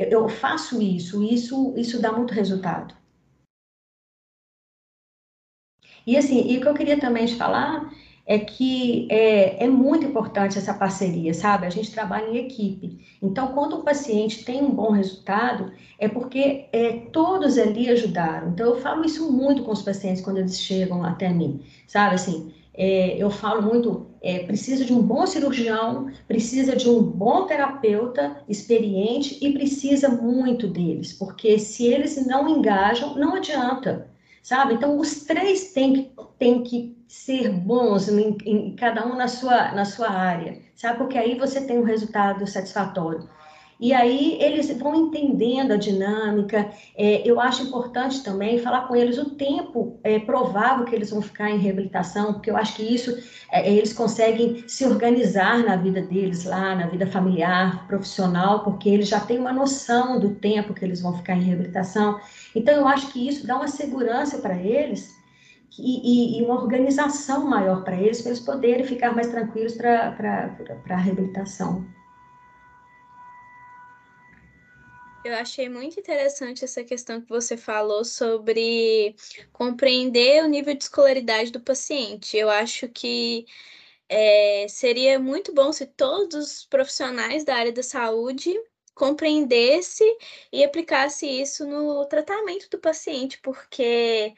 eu 0.08 0.28
faço 0.28 0.80
isso, 0.80 1.22
isso, 1.22 1.74
isso 1.76 2.00
dá 2.00 2.12
muito 2.12 2.32
resultado. 2.34 2.94
E 6.06 6.16
assim, 6.16 6.50
e 6.50 6.58
o 6.58 6.60
que 6.60 6.68
eu 6.68 6.74
queria 6.74 6.98
também 6.98 7.26
te 7.26 7.36
falar 7.36 7.90
é 8.26 8.38
que 8.38 9.08
é, 9.10 9.64
é, 9.64 9.68
muito 9.68 10.06
importante 10.06 10.56
essa 10.56 10.72
parceria, 10.72 11.34
sabe? 11.34 11.66
A 11.66 11.70
gente 11.70 11.90
trabalha 11.90 12.28
em 12.28 12.36
equipe. 12.36 13.18
Então, 13.20 13.48
quando 13.48 13.78
o 13.78 13.82
paciente 13.82 14.44
tem 14.44 14.62
um 14.62 14.70
bom 14.70 14.90
resultado, 14.92 15.72
é 15.98 16.08
porque 16.08 16.66
é, 16.72 16.92
todos 17.12 17.58
ali 17.58 17.88
ajudaram. 17.88 18.50
Então, 18.50 18.66
eu 18.66 18.80
falo 18.80 19.04
isso 19.04 19.32
muito 19.32 19.64
com 19.64 19.72
os 19.72 19.82
pacientes 19.82 20.22
quando 20.22 20.38
eles 20.38 20.60
chegam 20.60 21.04
até 21.04 21.28
mim, 21.28 21.60
sabe? 21.88 22.14
Assim, 22.14 22.52
é, 22.74 23.16
eu 23.16 23.30
falo 23.30 23.62
muito, 23.62 24.06
é, 24.22 24.40
precisa 24.40 24.84
de 24.84 24.92
um 24.92 25.02
bom 25.02 25.26
cirurgião, 25.26 26.10
precisa 26.26 26.76
de 26.76 26.88
um 26.88 27.02
bom 27.02 27.46
terapeuta 27.46 28.42
experiente 28.48 29.38
e 29.40 29.52
precisa 29.52 30.08
muito 30.08 30.68
deles, 30.68 31.12
porque 31.12 31.58
se 31.58 31.86
eles 31.86 32.26
não 32.26 32.48
engajam, 32.48 33.16
não 33.16 33.34
adianta 33.34 34.10
sabe? 34.42 34.74
Então, 34.74 34.98
os 34.98 35.24
três 35.24 35.72
têm 35.72 35.92
que, 35.92 36.14
têm 36.38 36.62
que 36.62 36.96
ser 37.06 37.50
bons 37.50 38.08
em, 38.08 38.36
em, 38.44 38.76
cada 38.76 39.06
um 39.06 39.16
na 39.16 39.28
sua, 39.28 39.72
na 39.72 39.84
sua 39.84 40.10
área, 40.10 40.60
sabe? 40.74 40.98
Porque 40.98 41.18
aí 41.18 41.38
você 41.38 41.60
tem 41.60 41.78
um 41.78 41.84
resultado 41.84 42.46
satisfatório. 42.46 43.28
E 43.80 43.94
aí 43.94 44.36
eles 44.42 44.70
vão 44.78 44.94
entendendo 44.94 45.72
a 45.72 45.76
dinâmica. 45.76 46.70
É, 46.94 47.26
eu 47.26 47.40
acho 47.40 47.62
importante 47.62 48.22
também 48.22 48.58
falar 48.58 48.86
com 48.86 48.94
eles 48.94 49.16
o 49.16 49.30
tempo 49.30 49.98
é, 50.04 50.18
provável 50.18 50.84
que 50.84 50.94
eles 50.94 51.08
vão 51.08 51.22
ficar 51.22 51.50
em 51.50 51.56
reabilitação, 51.56 52.34
porque 52.34 52.50
eu 52.50 52.58
acho 52.58 52.76
que 52.76 52.82
isso 52.82 53.16
é, 53.50 53.72
eles 53.72 53.94
conseguem 53.94 54.68
se 54.68 54.84
organizar 54.84 55.64
na 55.64 55.76
vida 55.76 56.02
deles 56.02 56.44
lá, 56.44 56.74
na 56.74 56.88
vida 56.88 57.06
familiar, 57.06 57.86
profissional, 57.86 58.62
porque 58.62 58.90
eles 58.90 59.08
já 59.08 59.18
têm 59.18 59.38
uma 59.38 59.52
noção 59.52 60.20
do 60.20 60.34
tempo 60.34 60.74
que 60.74 60.84
eles 60.84 61.00
vão 61.00 61.16
ficar 61.16 61.36
em 61.36 61.42
reabilitação. 61.42 62.20
Então 62.54 62.74
eu 62.74 62.86
acho 62.86 63.10
que 63.10 63.26
isso 63.26 63.46
dá 63.46 63.56
uma 63.56 63.68
segurança 63.68 64.38
para 64.38 64.56
eles. 64.56 65.18
E, 65.78 66.36
e, 66.36 66.38
e, 66.38 66.42
uma 66.42 66.60
organização 66.60 67.46
maior 67.46 67.84
para 67.84 67.96
eles, 67.96 68.20
para 68.20 68.32
eles 68.32 68.44
poderem 68.44 68.84
ficar 68.84 69.14
mais 69.14 69.28
tranquilos 69.28 69.74
para 69.74 70.14
a 70.90 70.96
reabilitação. 70.96 71.86
Eu 75.22 75.34
achei 75.34 75.68
muito 75.68 76.00
interessante 76.00 76.64
essa 76.64 76.82
questão 76.82 77.20
que 77.20 77.28
você 77.28 77.56
falou 77.56 78.04
sobre 78.04 79.14
compreender 79.52 80.42
o 80.42 80.48
nível 80.48 80.74
de 80.74 80.84
escolaridade 80.84 81.52
do 81.52 81.60
paciente. 81.60 82.36
Eu 82.38 82.48
acho 82.48 82.88
que 82.88 83.44
é, 84.08 84.66
seria 84.68 85.18
muito 85.18 85.52
bom 85.54 85.72
se 85.72 85.86
todos 85.86 86.34
os 86.60 86.66
profissionais 86.66 87.44
da 87.44 87.54
área 87.56 87.72
da 87.72 87.82
saúde 87.82 88.54
compreendesse 88.94 90.04
e 90.52 90.64
aplicasse 90.64 91.26
isso 91.26 91.66
no 91.66 92.06
tratamento 92.06 92.68
do 92.70 92.78
paciente, 92.78 93.38
porque 93.42 94.34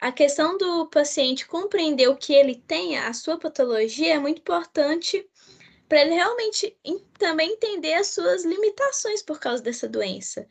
a 0.00 0.12
questão 0.12 0.56
do 0.58 0.88
paciente 0.88 1.46
compreender 1.46 2.08
o 2.08 2.16
que 2.16 2.32
ele 2.32 2.56
tem, 2.56 2.98
a 2.98 3.12
sua 3.12 3.38
patologia, 3.38 4.14
é 4.14 4.18
muito 4.18 4.40
importante 4.40 5.28
para 5.88 6.02
ele 6.02 6.14
realmente 6.14 6.76
também 7.18 7.52
entender 7.52 7.94
as 7.94 8.08
suas 8.08 8.44
limitações 8.44 9.22
por 9.22 9.40
causa 9.40 9.62
dessa 9.62 9.88
doença. 9.88 10.46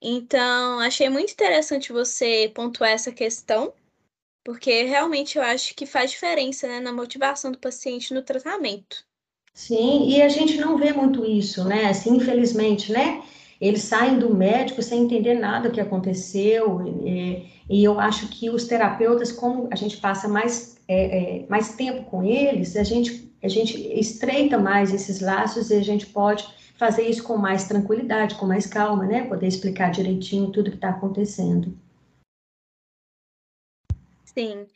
Então, 0.00 0.80
achei 0.80 1.08
muito 1.10 1.32
interessante 1.32 1.92
você 1.92 2.50
pontuar 2.54 2.90
essa 2.90 3.12
questão, 3.12 3.74
porque 4.42 4.84
realmente 4.84 5.36
eu 5.36 5.44
acho 5.44 5.74
que 5.74 5.84
faz 5.84 6.10
diferença 6.10 6.66
né, 6.66 6.80
na 6.80 6.92
motivação 6.92 7.52
do 7.52 7.58
paciente 7.58 8.14
no 8.14 8.22
tratamento. 8.22 9.04
Sim, 9.52 10.08
e 10.08 10.22
a 10.22 10.28
gente 10.28 10.56
não 10.56 10.78
vê 10.78 10.92
muito 10.92 11.24
isso, 11.26 11.64
né? 11.64 11.86
Assim, 11.86 12.16
infelizmente, 12.16 12.90
né? 12.90 13.22
Eles 13.60 13.82
saem 13.82 14.18
do 14.18 14.34
médico 14.34 14.82
sem 14.82 15.02
entender 15.02 15.34
nada 15.34 15.68
do 15.68 15.74
que 15.74 15.80
aconteceu, 15.80 16.80
e, 17.06 17.52
e 17.68 17.84
eu 17.84 18.00
acho 18.00 18.28
que 18.28 18.48
os 18.48 18.64
terapeutas, 18.64 19.30
como 19.30 19.68
a 19.70 19.76
gente 19.76 19.98
passa 19.98 20.26
mais, 20.26 20.79
é, 20.92 21.42
é, 21.42 21.46
mais 21.46 21.76
tempo 21.76 22.02
com 22.10 22.24
eles, 22.24 22.76
a 22.76 22.82
gente 22.82 23.30
a 23.42 23.48
gente 23.48 23.78
estreita 23.98 24.58
mais 24.58 24.92
esses 24.92 25.20
laços 25.20 25.70
e 25.70 25.74
a 25.74 25.82
gente 25.82 26.04
pode 26.06 26.46
fazer 26.76 27.08
isso 27.08 27.22
com 27.22 27.36
mais 27.36 27.66
tranquilidade, 27.66 28.34
com 28.34 28.44
mais 28.44 28.66
calma, 28.66 29.06
né? 29.06 29.26
Poder 29.26 29.46
explicar 29.46 29.90
direitinho 29.90 30.50
tudo 30.50 30.70
que 30.70 30.76
está 30.76 30.90
acontecendo. 30.90 31.78
Sim. 34.24 34.66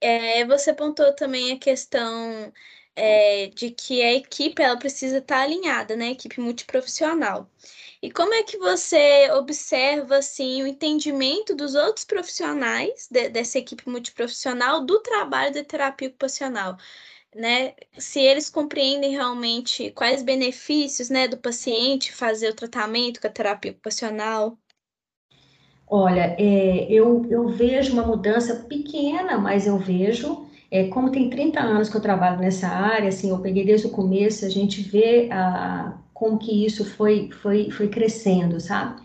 É, 0.00 0.44
você 0.44 0.70
apontou 0.70 1.14
também 1.14 1.52
a 1.52 1.58
questão 1.58 2.52
é, 2.96 3.46
de 3.46 3.70
que 3.70 4.02
a 4.02 4.12
equipe 4.12 4.62
ela 4.62 4.76
precisa 4.76 5.18
estar 5.18 5.36
tá 5.36 5.42
alinhada, 5.42 5.96
né? 5.96 6.10
Equipe 6.10 6.40
multiprofissional. 6.40 7.48
E 8.02 8.10
como 8.10 8.32
é 8.32 8.42
que 8.42 8.56
você 8.58 9.30
observa 9.32 10.16
assim 10.18 10.62
o 10.62 10.66
entendimento 10.66 11.54
dos 11.54 11.74
outros 11.74 12.04
profissionais 12.04 13.06
de, 13.10 13.28
dessa 13.28 13.58
equipe 13.58 13.88
multiprofissional 13.88 14.84
do 14.84 15.00
trabalho 15.00 15.52
da 15.52 15.62
terapia 15.64 16.08
ocupacional? 16.08 16.76
né, 17.34 17.74
se 17.96 18.20
eles 18.20 18.50
compreendem 18.50 19.12
realmente 19.12 19.90
quais 19.92 20.22
benefícios, 20.22 21.08
né, 21.08 21.28
do 21.28 21.36
paciente 21.36 22.12
fazer 22.12 22.50
o 22.50 22.54
tratamento 22.54 23.20
com 23.20 23.26
a 23.26 23.30
terapia 23.30 23.70
ocupacional? 23.70 24.58
Olha, 25.86 26.36
é, 26.38 26.86
eu, 26.88 27.26
eu 27.28 27.48
vejo 27.48 27.92
uma 27.92 28.06
mudança 28.06 28.64
pequena, 28.68 29.38
mas 29.38 29.66
eu 29.66 29.76
vejo, 29.76 30.46
é, 30.70 30.86
como 30.88 31.10
tem 31.10 31.28
30 31.28 31.60
anos 31.60 31.88
que 31.88 31.96
eu 31.96 32.00
trabalho 32.00 32.38
nessa 32.38 32.68
área, 32.68 33.08
assim, 33.08 33.30
eu 33.30 33.40
peguei 33.40 33.64
desde 33.64 33.88
o 33.88 33.90
começo, 33.90 34.44
a 34.44 34.48
gente 34.48 34.82
vê 34.82 35.28
a, 35.32 35.98
como 36.20 36.38
que 36.38 36.66
isso 36.66 36.84
foi, 36.84 37.30
foi, 37.40 37.70
foi 37.70 37.88
crescendo, 37.88 38.60
sabe? 38.60 39.00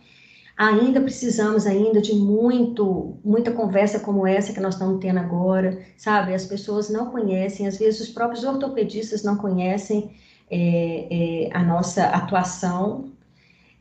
Ainda 0.57 0.99
precisamos 0.99 1.65
ainda 1.65 2.01
de 2.01 2.13
muito, 2.13 3.15
muita 3.23 3.51
conversa 3.51 4.01
como 4.01 4.27
essa 4.27 4.51
que 4.51 4.59
nós 4.59 4.73
estamos 4.73 4.99
tendo 4.99 5.19
agora, 5.19 5.79
sabe? 5.95 6.33
As 6.33 6.45
pessoas 6.45 6.89
não 6.89 7.11
conhecem, 7.11 7.67
às 7.67 7.77
vezes 7.77 8.01
os 8.01 8.09
próprios 8.09 8.43
ortopedistas 8.43 9.23
não 9.23 9.37
conhecem 9.37 10.11
é, 10.51 11.47
é, 11.47 11.57
a 11.57 11.63
nossa 11.63 12.03
atuação. 12.03 13.05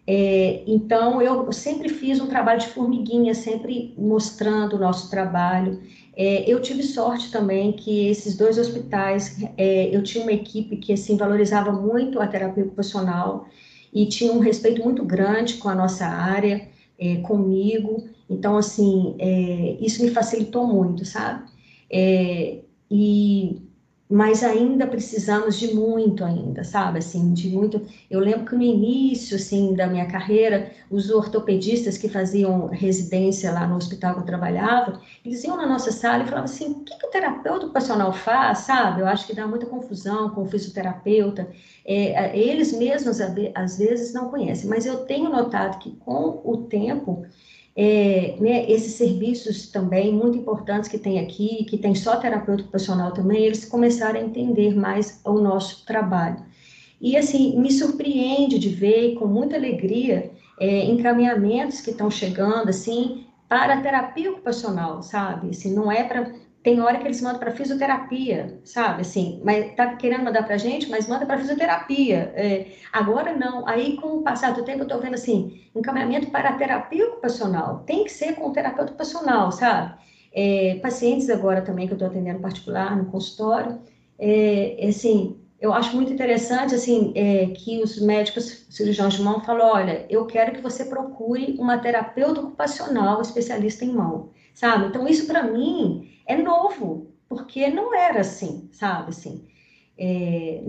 É, 0.06 0.62
então, 0.64 1.20
eu 1.20 1.52
sempre 1.52 1.88
fiz 1.88 2.20
um 2.20 2.28
trabalho 2.28 2.60
de 2.60 2.68
formiguinha, 2.68 3.34
sempre 3.34 3.94
mostrando 3.98 4.76
o 4.76 4.78
nosso 4.78 5.10
trabalho. 5.10 5.82
É, 6.16 6.48
eu 6.50 6.60
tive 6.62 6.82
sorte 6.82 7.30
também 7.30 7.72
que 7.72 8.08
esses 8.08 8.36
dois 8.36 8.58
hospitais, 8.58 9.36
é, 9.56 9.94
eu 9.94 10.02
tinha 10.02 10.22
uma 10.22 10.32
equipe 10.32 10.76
que 10.76 10.92
assim 10.92 11.16
valorizava 11.16 11.72
muito 11.72 12.20
a 12.20 12.26
terapia 12.26 12.64
ocupacional 12.64 13.46
e 13.92 14.06
tinha 14.06 14.32
um 14.32 14.38
respeito 14.38 14.82
muito 14.82 15.04
grande 15.04 15.54
com 15.54 15.68
a 15.68 15.74
nossa 15.74 16.06
área, 16.06 16.68
é, 16.98 17.16
comigo. 17.16 18.08
Então, 18.28 18.56
assim, 18.56 19.16
é, 19.18 19.76
isso 19.80 20.02
me 20.02 20.10
facilitou 20.10 20.66
muito, 20.66 21.04
sabe? 21.04 21.44
É, 21.90 22.60
e 22.90 23.62
mas 24.14 24.44
ainda 24.44 24.86
precisamos 24.86 25.58
de 25.58 25.74
muito 25.74 26.24
ainda, 26.24 26.62
sabe? 26.62 27.00
Assim, 27.00 27.34
de 27.34 27.48
muito. 27.48 27.84
Eu 28.08 28.20
lembro 28.20 28.46
que 28.46 28.54
no 28.54 28.62
início, 28.62 29.34
assim, 29.34 29.74
da 29.74 29.88
minha 29.88 30.06
carreira, 30.06 30.70
os 30.88 31.10
ortopedistas 31.10 31.98
que 31.98 32.08
faziam 32.08 32.68
residência 32.68 33.50
lá 33.50 33.66
no 33.66 33.74
hospital 33.74 34.14
que 34.14 34.20
eu 34.20 34.24
trabalhava, 34.24 35.00
eles 35.24 35.42
iam 35.42 35.56
na 35.56 35.66
nossa 35.66 35.90
sala 35.90 36.22
e 36.22 36.26
falavam 36.26 36.44
assim: 36.44 36.70
o 36.70 36.84
que, 36.84 36.96
que 36.96 37.06
o 37.06 37.10
terapeuta 37.10 37.64
ocupacional 37.66 38.12
faz, 38.12 38.58
sabe? 38.58 39.00
Eu 39.00 39.08
acho 39.08 39.26
que 39.26 39.34
dá 39.34 39.48
muita 39.48 39.66
confusão 39.66 40.30
com 40.30 40.42
o 40.42 40.46
fisioterapeuta. 40.46 41.48
É, 41.84 42.38
eles 42.38 42.72
mesmos, 42.72 43.20
às 43.20 43.78
vezes, 43.78 44.14
não 44.14 44.30
conhecem, 44.30 44.70
mas 44.70 44.86
eu 44.86 44.98
tenho 45.06 45.28
notado 45.28 45.80
que 45.80 45.90
com 45.96 46.40
o 46.44 46.68
tempo 46.68 47.26
é, 47.76 48.36
né, 48.38 48.70
esses 48.70 48.94
serviços 48.94 49.68
também 49.68 50.12
muito 50.12 50.38
importantes 50.38 50.88
que 50.88 50.98
tem 50.98 51.18
aqui, 51.18 51.64
que 51.64 51.76
tem 51.76 51.94
só 51.94 52.16
terapeuta 52.16 52.62
ocupacional 52.62 53.12
também, 53.12 53.44
eles 53.44 53.64
começaram 53.64 54.20
a 54.20 54.22
entender 54.22 54.74
mais 54.76 55.20
o 55.24 55.40
nosso 55.40 55.84
trabalho. 55.84 56.36
E 57.00 57.16
assim, 57.16 57.58
me 57.58 57.72
surpreende 57.72 58.58
de 58.58 58.68
ver 58.68 59.14
com 59.14 59.26
muita 59.26 59.56
alegria 59.56 60.30
é, 60.58 60.84
encaminhamentos 60.84 61.80
que 61.80 61.90
estão 61.90 62.10
chegando 62.10 62.68
assim 62.68 63.26
para 63.48 63.82
terapia 63.82 64.30
ocupacional, 64.30 65.02
sabe? 65.02 65.50
Assim, 65.50 65.74
não 65.74 65.90
é 65.90 66.04
para 66.04 66.32
tem 66.64 66.80
hora 66.80 66.98
que 66.98 67.06
eles 67.06 67.20
mandam 67.20 67.38
para 67.38 67.52
fisioterapia, 67.52 68.58
sabe? 68.64 69.02
Assim, 69.02 69.38
mas 69.44 69.74
tá 69.76 69.96
querendo 69.96 70.24
mandar 70.24 70.44
para 70.44 70.56
gente, 70.56 70.88
mas 70.88 71.06
manda 71.06 71.26
para 71.26 71.36
fisioterapia. 71.36 72.32
É, 72.34 72.68
agora 72.90 73.36
não. 73.36 73.68
Aí, 73.68 73.96
com 73.96 74.16
o 74.16 74.22
passar 74.22 74.54
do 74.54 74.64
tempo, 74.64 74.78
eu 74.78 74.84
estou 74.84 74.98
vendo 74.98 75.12
assim, 75.12 75.60
encaminhamento 75.76 76.30
para 76.30 76.54
terapia 76.54 77.06
ocupacional. 77.06 77.80
Tem 77.80 78.02
que 78.02 78.10
ser 78.10 78.34
com 78.36 78.50
terapeuta 78.50 78.92
ocupacional, 78.92 79.52
sabe? 79.52 79.94
É, 80.32 80.80
pacientes 80.82 81.28
agora 81.28 81.60
também 81.60 81.86
que 81.86 81.92
eu 81.92 81.96
estou 81.96 82.08
atendendo 82.08 82.40
particular 82.40 82.96
no 82.96 83.04
consultório, 83.10 83.78
é, 84.18 84.86
é 84.86 84.88
assim, 84.88 85.38
eu 85.60 85.70
acho 85.72 85.94
muito 85.94 86.14
interessante, 86.14 86.74
assim, 86.74 87.12
é, 87.14 87.46
que 87.48 87.82
os 87.82 88.00
médicos 88.00 88.66
cirurgiões 88.70 89.12
de 89.12 89.22
mão 89.22 89.40
falam, 89.42 89.66
olha, 89.66 90.06
eu 90.08 90.24
quero 90.24 90.52
que 90.52 90.62
você 90.62 90.86
procure 90.86 91.56
uma 91.58 91.76
terapeuta 91.76 92.40
ocupacional 92.40 93.20
especialista 93.20 93.84
em 93.84 93.92
mão, 93.92 94.30
sabe? 94.54 94.86
Então, 94.86 95.06
isso 95.06 95.26
para 95.26 95.42
mim 95.42 96.13
é 96.26 96.36
novo, 96.36 97.12
porque 97.28 97.68
não 97.68 97.94
era 97.94 98.20
assim, 98.20 98.68
sabe, 98.72 99.10
assim. 99.10 99.44
É, 99.96 100.60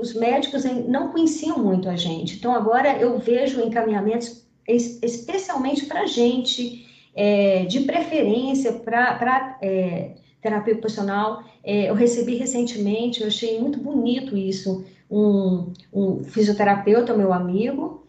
os 0.00 0.14
médicos 0.14 0.64
não 0.88 1.12
conheciam 1.12 1.58
muito 1.58 1.88
a 1.88 1.94
gente, 1.94 2.36
então 2.36 2.52
agora 2.52 2.98
eu 2.98 3.16
vejo 3.18 3.60
encaminhamentos 3.60 4.42
especialmente 4.66 5.86
para 5.86 6.06
gente, 6.06 6.86
é, 7.14 7.64
de 7.66 7.80
preferência 7.80 8.72
para 8.72 9.58
é, 9.62 10.12
terapia 10.40 10.74
ocupacional. 10.74 11.44
É, 11.62 11.88
eu 11.88 11.94
recebi 11.94 12.36
recentemente, 12.36 13.20
eu 13.20 13.28
achei 13.28 13.60
muito 13.60 13.78
bonito 13.78 14.36
isso, 14.36 14.84
um, 15.10 15.72
um 15.92 16.24
fisioterapeuta, 16.24 17.16
meu 17.16 17.32
amigo, 17.32 18.01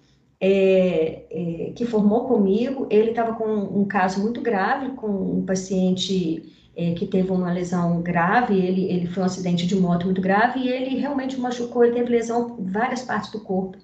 é, 0.45 1.23
é, 1.31 1.71
que 1.73 1.85
formou 1.85 2.27
comigo, 2.27 2.85
ele 2.89 3.11
estava 3.11 3.33
com 3.33 3.45
um 3.45 3.85
caso 3.85 4.21
muito 4.21 4.41
grave, 4.41 4.89
com 4.89 5.07
um 5.07 5.45
paciente 5.45 6.43
é, 6.75 6.91
que 6.91 7.07
teve 7.07 7.31
uma 7.31 7.49
lesão 7.49 8.01
grave, 8.01 8.53
ele, 8.59 8.91
ele 8.91 9.07
foi 9.07 9.23
um 9.23 9.25
acidente 9.25 9.65
de 9.65 9.73
moto 9.73 10.03
muito 10.03 10.19
grave, 10.19 10.59
e 10.59 10.67
ele 10.67 10.97
realmente 10.97 11.39
machucou, 11.39 11.85
ele 11.85 11.93
teve 11.93 12.09
lesão 12.09 12.57
em 12.59 12.65
várias 12.65 13.03
partes 13.03 13.31
do 13.31 13.39
corpo. 13.39 13.77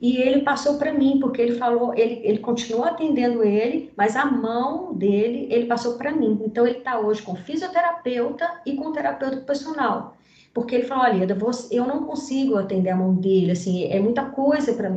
E 0.00 0.18
ele 0.18 0.42
passou 0.42 0.78
para 0.78 0.92
mim, 0.92 1.18
porque 1.20 1.42
ele 1.42 1.56
falou, 1.56 1.92
ele, 1.92 2.20
ele 2.22 2.38
continuou 2.38 2.84
atendendo 2.84 3.42
ele, 3.42 3.90
mas 3.96 4.14
a 4.14 4.26
mão 4.26 4.94
dele, 4.94 5.48
ele 5.50 5.66
passou 5.66 5.94
para 5.94 6.12
mim. 6.12 6.40
Então, 6.44 6.64
ele 6.64 6.78
está 6.78 7.00
hoje 7.00 7.20
com 7.20 7.34
fisioterapeuta 7.34 8.60
e 8.64 8.76
com 8.76 8.92
terapeuta 8.92 9.38
ocupacional 9.38 10.16
porque 10.56 10.74
ele 10.74 10.86
falou, 10.86 11.04
olha, 11.04 11.36
eu 11.70 11.86
não 11.86 12.06
consigo 12.06 12.56
atender 12.56 12.88
a 12.88 12.96
mão 12.96 13.14
dele, 13.14 13.50
assim, 13.50 13.84
é 13.92 14.00
muita 14.00 14.24
coisa 14.24 14.72
para 14.72 14.88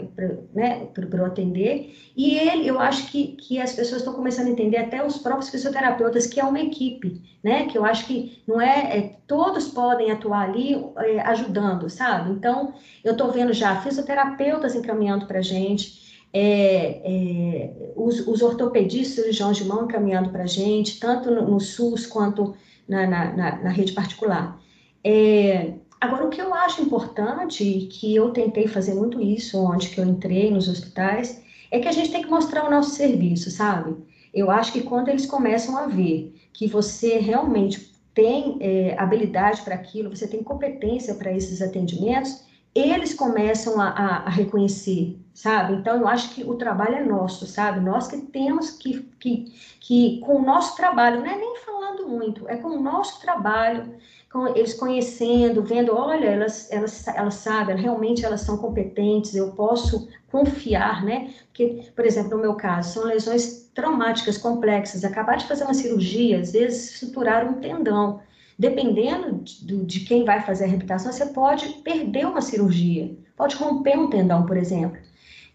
né, 0.54 0.88
eu 0.95 1.26
atender, 1.26 1.93
e 2.15 2.34
ele, 2.38 2.65
eu 2.65 2.80
acho 2.80 3.12
que, 3.12 3.36
que 3.36 3.60
as 3.60 3.74
pessoas 3.74 4.00
estão 4.00 4.13
começando 4.13 4.48
a 4.48 4.52
entender, 4.52 4.78
até 4.78 5.06
os 5.06 5.17
próprios 5.17 5.50
fisioterapeutas, 5.50 6.28
que 6.28 6.39
é 6.39 6.45
uma 6.45 6.62
equipe, 6.62 7.22
né, 7.43 7.65
que 7.65 7.78
eu 7.78 7.84
acho 7.84 8.06
que 8.08 8.41
não 8.48 8.62
é, 8.62 8.98
é 8.98 9.02
todos 9.28 9.67
podem 9.67 10.12
atuar 10.12 10.48
ali 10.48 10.82
é, 10.95 11.19
ajudando, 11.24 11.89
sabe? 11.89 12.32
Então, 12.32 12.74
eu 13.04 13.12
estou 13.12 13.30
vendo 13.30 13.52
já 13.52 13.82
fisioterapeutas 13.82 14.76
encaminhando 14.76 15.26
para 15.26 15.41
gente, 15.41 16.24
é, 16.32 17.02
é, 17.04 17.93
os, 17.98 18.26
os, 18.26 18.41
ortopedistas, 18.41 19.15
cirurgiões 19.15 19.58
de 19.58 19.65
mão 19.65 19.84
encaminhando 19.84 20.30
para 20.30 20.45
gente, 20.45 21.02
tanto 21.02 21.30
no, 21.30 21.45
no 21.52 21.60
SUS 21.60 22.06
quanto 22.06 22.56
na, 22.88 23.06
na, 23.06 23.36
na, 23.36 23.63
na 23.63 23.69
rede 23.72 23.91
particular. 23.91 24.58
É, 25.04 25.74
agora, 26.00 26.26
o 26.26 26.30
que 26.30 26.42
eu 26.42 26.54
acho 26.54 26.82
importante, 26.82 27.88
que 27.92 28.16
eu 28.16 28.32
tentei 28.32 28.68
fazer 28.68 28.94
muito 28.94 29.22
isso 29.22 29.64
onde 29.64 29.90
que 29.90 30.00
eu 30.00 30.06
entrei 30.06 30.52
nos 30.52 30.68
hospitais, 30.68 31.44
é 31.72 31.80
que 31.80 31.88
a 31.88 31.92
gente 31.92 32.12
tem 32.12 32.22
que 32.22 32.30
mostrar 32.30 32.68
o 32.68 32.72
nosso 32.72 32.92
serviço, 32.92 33.52
sabe? 33.52 33.96
Eu 34.34 34.52
acho 34.52 34.72
que 34.72 34.82
quando 34.82 35.10
eles 35.10 35.26
começam 35.26 35.78
a 35.78 35.88
ver 35.88 36.36
que 36.54 36.68
você 36.68 37.18
realmente 37.18 37.94
tem 38.14 38.58
é, 38.60 38.96
habilidade 38.98 39.62
para 39.62 39.76
aquilo, 39.76 40.10
você 40.16 40.28
tem 40.28 40.44
competência 40.44 41.16
para 41.16 41.32
esses 41.32 41.62
atendimentos, 41.62 42.44
eles 42.74 43.14
começam 43.14 43.80
a, 43.80 43.90
a, 43.90 44.18
a, 44.26 44.30
reconhecer, 44.30 45.18
sabe? 45.34 45.74
Então, 45.74 45.98
eu 45.98 46.08
acho 46.08 46.34
que 46.36 46.44
o 46.44 46.56
trabalho 46.56 46.96
é 46.96 47.04
nosso, 47.04 47.48
sabe? 47.48 47.80
Nós 47.80 48.08
que 48.08 48.18
temos 48.18 48.72
que, 48.72 49.02
que, 49.20 49.46
que 49.80 50.20
com 50.20 50.36
o 50.36 50.46
nosso 50.46 50.76
trabalho, 50.76 51.20
não 51.20 51.28
é 51.28 51.36
nem 51.36 51.58
falando 51.58 52.08
muito, 52.08 52.48
é 52.48 52.58
com 52.58 52.70
o 52.70 52.82
nosso 52.82 53.20
trabalho, 53.22 53.96
eles 54.56 54.76
conhecendo, 54.76 55.63
vendo, 55.63 55.96
olha, 55.96 56.28
elas, 56.28 56.72
elas, 56.72 57.08
elas 57.08 57.34
sabem, 57.36 57.76
realmente 57.78 58.24
elas 58.24 58.42
são 58.42 58.58
competentes, 58.58 59.36
eu 59.36 59.52
posso 59.54 60.08
confiar, 60.32 61.04
né? 61.04 61.34
Porque, 61.48 61.92
por 61.96 62.06
exemplo, 62.06 62.32
no 62.32 62.42
meu 62.42 62.54
caso, 62.54 62.94
são 62.94 63.06
lesões 63.06 63.70
traumáticas 63.74 64.38
complexas, 64.38 65.04
acabar 65.04 65.38
de 65.38 65.48
fazer 65.48 65.63
uma 65.63 65.74
cirurgia, 65.74 66.39
às 66.39 66.52
vezes 66.52 66.94
estruturar 66.94 67.50
um 67.50 67.60
tendão, 67.60 68.20
dependendo 68.58 69.42
de, 69.44 69.86
de 69.86 70.00
quem 70.02 70.24
vai 70.24 70.42
fazer 70.42 70.65
a 70.65 70.68
reabilitação, 70.68 71.12
você 71.12 71.28
pode 71.28 71.68
perder 71.82 72.28
uma 72.28 72.42
cirurgia, 72.42 73.18
pode 73.36 73.56
romper 73.56 73.98
um 73.98 74.10
tendão, 74.10 74.46
por 74.46 74.58
exemplo. 74.58 75.00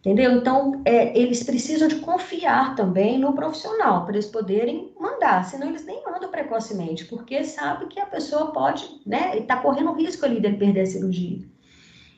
Entendeu? 0.05 0.33
Então, 0.33 0.83
é, 0.85 1.19
eles 1.19 1.43
precisam 1.43 1.89
de 1.89 1.97
confiar 1.97 2.77
também 2.77 3.19
no 3.19 3.33
profissional, 3.33 4.05
para 4.05 4.13
eles 4.13 4.27
poderem 4.27 4.93
mandar, 5.01 5.43
senão 5.47 5.69
eles 5.69 5.87
nem 5.87 6.05
mandam 6.05 6.31
precocemente, 6.31 7.07
porque 7.07 7.43
sabe 7.43 7.87
que 7.87 7.99
a 7.99 8.05
pessoa 8.05 8.53
pode, 8.53 8.87
né, 9.07 9.39
está 9.39 9.57
correndo 9.57 9.95
risco 9.95 10.27
ali 10.27 10.41
dele 10.41 10.59
perder 10.59 10.83
a 10.83 10.87
cirurgia. 10.87 11.39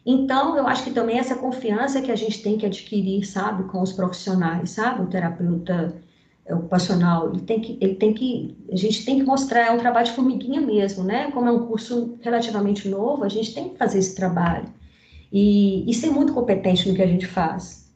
Então, 0.05 0.57
eu 0.57 0.67
acho 0.67 0.83
que 0.83 0.91
também 0.91 1.21
essa 1.21 1.37
confiança 1.37 2.03
que 2.03 2.11
a 2.11 2.17
gente 2.17 2.43
tem 2.43 2.59
que 2.59 2.67
adquirir, 2.67 3.25
sabe, 3.25 3.63
com 3.71 3.81
os 3.81 3.93
profissionais, 3.93 4.71
sabe, 4.71 5.03
o 5.03 5.07
terapeuta 5.07 5.95
ocupacional, 6.51 7.31
ele 7.31 7.43
tem 7.43 7.61
que, 7.61 7.79
ele 7.81 7.95
tem 7.95 8.13
que, 8.13 8.57
a 8.71 8.77
gente 8.77 9.05
tem 9.05 9.21
que 9.21 9.25
mostrar, 9.25 9.69
é 9.69 9.71
um 9.71 9.79
trabalho 9.79 10.07
de 10.07 10.13
formiguinha 10.13 10.61
mesmo, 10.61 11.05
né, 11.05 11.31
como 11.31 11.49
é 11.49 11.53
um 11.53 11.67
curso 11.67 12.19
relativamente 12.21 12.89
novo, 12.89 13.23
a 13.23 13.29
gente 13.29 13.55
tem 13.55 13.69
que 13.69 13.79
fazer 13.79 14.01
esse 14.01 14.17
trabalho 14.17 14.76
e, 15.33 15.89
e 15.91 15.95
ser 15.95 16.11
muito 16.11 16.33
competente 16.33 16.89
no 16.89 16.95
que 16.95 17.03
a 17.03 17.07
gente 17.07 17.27
faz. 17.27 17.87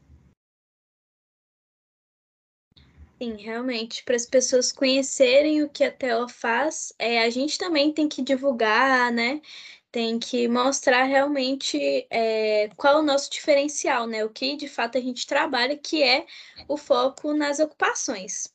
Sim, 3.23 3.37
realmente, 3.37 4.03
para 4.03 4.16
as 4.16 4.25
pessoas 4.25 4.73
conhecerem 4.73 5.62
o 5.62 5.69
que 5.69 5.85
a 5.85 5.90
Teo 5.90 6.27
faz, 6.27 6.90
é, 6.99 7.23
a 7.23 7.29
gente 7.29 7.59
também 7.59 7.93
tem 7.93 8.09
que 8.09 8.23
divulgar, 8.23 9.12
né? 9.12 9.43
Tem 9.93 10.19
que 10.19 10.49
mostrar 10.49 11.03
realmente 11.05 12.07
é, 12.09 12.71
qual 12.77 12.95
é 12.97 13.01
o 13.01 13.03
nosso 13.03 13.31
diferencial, 13.31 14.07
né? 14.07 14.25
O 14.25 14.31
que 14.31 14.57
de 14.57 14.69
fato 14.69 14.97
a 14.97 15.01
gente 15.03 15.27
trabalha, 15.27 15.77
que 15.77 16.03
é 16.03 16.25
o 16.66 16.79
foco 16.79 17.35
nas 17.35 17.59
ocupações. 17.59 18.49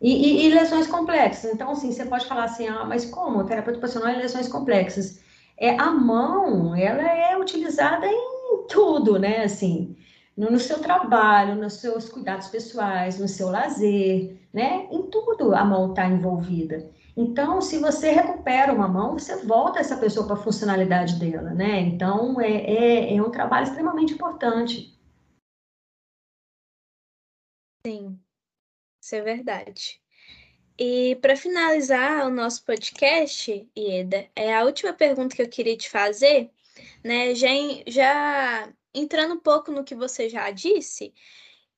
E, 0.00 0.14
e, 0.14 0.46
e 0.46 0.50
lesões 0.50 0.86
complexas. 0.86 1.52
Então, 1.52 1.72
assim, 1.72 1.90
você 1.90 2.06
pode 2.06 2.26
falar 2.26 2.44
assim, 2.44 2.68
ah, 2.68 2.84
mas 2.84 3.06
como? 3.06 3.44
Terapeuta 3.44 3.78
ocupacional 3.78 4.14
e 4.14 4.18
lesões 4.18 4.46
complexas 4.46 5.20
é, 5.58 5.76
a 5.76 5.90
mão, 5.90 6.74
ela 6.74 7.02
é 7.02 7.36
utilizada 7.36 8.06
em 8.06 8.66
tudo, 8.68 9.18
né? 9.18 9.44
Assim, 9.44 9.96
no, 10.36 10.50
no, 10.50 10.58
seu 10.58 10.80
trabalho, 10.80 11.56
nos 11.56 11.74
seus 11.74 12.08
cuidados 12.08 12.48
pessoais, 12.48 13.18
no 13.18 13.26
seu 13.26 13.50
lazer, 13.50 14.38
né? 14.52 14.86
Em 14.90 15.02
tudo 15.10 15.54
a 15.54 15.64
mão 15.64 15.90
está 15.90 16.06
envolvida. 16.06 16.90
Então, 17.16 17.60
se 17.60 17.78
você 17.80 18.12
recupera 18.12 18.72
uma 18.72 18.86
mão, 18.86 19.18
você 19.18 19.44
volta 19.44 19.80
essa 19.80 19.96
pessoa 19.96 20.24
para 20.26 20.36
a 20.36 20.42
funcionalidade 20.42 21.18
dela, 21.18 21.50
né? 21.50 21.80
Então, 21.80 22.40
é, 22.40 22.52
é, 22.52 23.16
é 23.16 23.22
um 23.22 23.30
trabalho 23.30 23.64
extremamente 23.64 24.14
importante. 24.14 24.96
Sim, 27.84 28.18
isso 29.02 29.14
é 29.16 29.20
verdade. 29.20 30.00
E 30.78 31.16
para 31.16 31.36
finalizar 31.36 32.24
o 32.26 32.30
nosso 32.30 32.64
podcast, 32.64 33.68
Ieda, 33.76 34.30
é 34.36 34.54
a 34.54 34.64
última 34.64 34.92
pergunta 34.92 35.34
que 35.34 35.42
eu 35.42 35.48
queria 35.48 35.76
te 35.76 35.90
fazer, 35.90 36.52
né? 37.02 37.34
Já, 37.34 37.48
já 37.86 38.72
entrando 38.94 39.34
um 39.34 39.40
pouco 39.40 39.72
no 39.72 39.82
que 39.84 39.94
você 39.96 40.28
já 40.28 40.50
disse, 40.52 41.12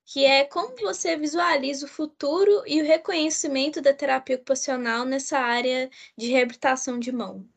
que 0.04 0.24
é 0.24 0.44
como 0.44 0.76
você 0.76 1.16
visualiza 1.16 1.86
o 1.86 1.88
futuro 1.88 2.62
e 2.66 2.82
o 2.82 2.84
reconhecimento 2.84 3.80
da 3.80 3.94
terapia 3.94 4.36
ocupacional 4.36 5.06
nessa 5.06 5.38
área 5.38 5.90
de 6.16 6.28
reabilitação 6.28 6.98
de 6.98 7.10
mão. 7.10 7.48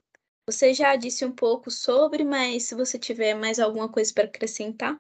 Você 0.48 0.74
já 0.74 0.96
disse 0.96 1.26
um 1.26 1.32
pouco 1.32 1.70
sobre, 1.72 2.24
mas 2.24 2.64
se 2.64 2.76
você 2.76 2.98
tiver 2.98 3.34
mais 3.34 3.60
alguma 3.60 3.90
coisa 3.90 4.14
para 4.14 4.26
acrescentar. 4.26 4.98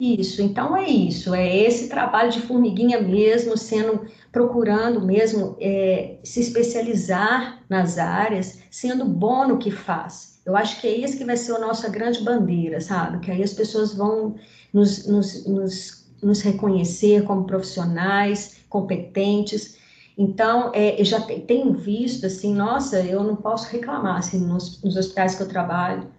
Isso, 0.00 0.40
então 0.40 0.74
é 0.74 0.88
isso, 0.88 1.34
é 1.34 1.54
esse 1.54 1.86
trabalho 1.86 2.32
de 2.32 2.40
formiguinha 2.40 2.98
mesmo, 3.02 3.54
sendo 3.58 4.06
procurando 4.32 5.04
mesmo 5.04 5.58
é, 5.60 6.18
se 6.24 6.40
especializar 6.40 7.62
nas 7.68 7.98
áreas, 7.98 8.60
sendo 8.70 9.04
bom 9.04 9.46
no 9.46 9.58
que 9.58 9.70
faz. 9.70 10.40
Eu 10.46 10.56
acho 10.56 10.80
que 10.80 10.86
é 10.86 10.96
isso 10.96 11.18
que 11.18 11.24
vai 11.24 11.36
ser 11.36 11.52
a 11.52 11.58
nossa 11.58 11.86
grande 11.90 12.24
bandeira, 12.24 12.80
sabe? 12.80 13.20
Que 13.20 13.30
aí 13.30 13.42
as 13.42 13.52
pessoas 13.52 13.92
vão 13.94 14.36
nos, 14.72 15.06
nos, 15.06 15.46
nos, 15.46 16.10
nos 16.22 16.40
reconhecer 16.40 17.24
como 17.24 17.44
profissionais 17.44 18.64
competentes. 18.70 19.76
Então, 20.16 20.72
é, 20.74 20.98
eu 20.98 21.04
já 21.04 21.20
tenho 21.20 21.74
visto, 21.74 22.24
assim, 22.24 22.54
nossa, 22.54 23.00
eu 23.02 23.22
não 23.22 23.36
posso 23.36 23.70
reclamar, 23.70 24.16
assim, 24.16 24.40
nos, 24.46 24.82
nos 24.82 24.96
hospitais 24.96 25.34
que 25.34 25.42
eu 25.42 25.48
trabalho, 25.48 26.10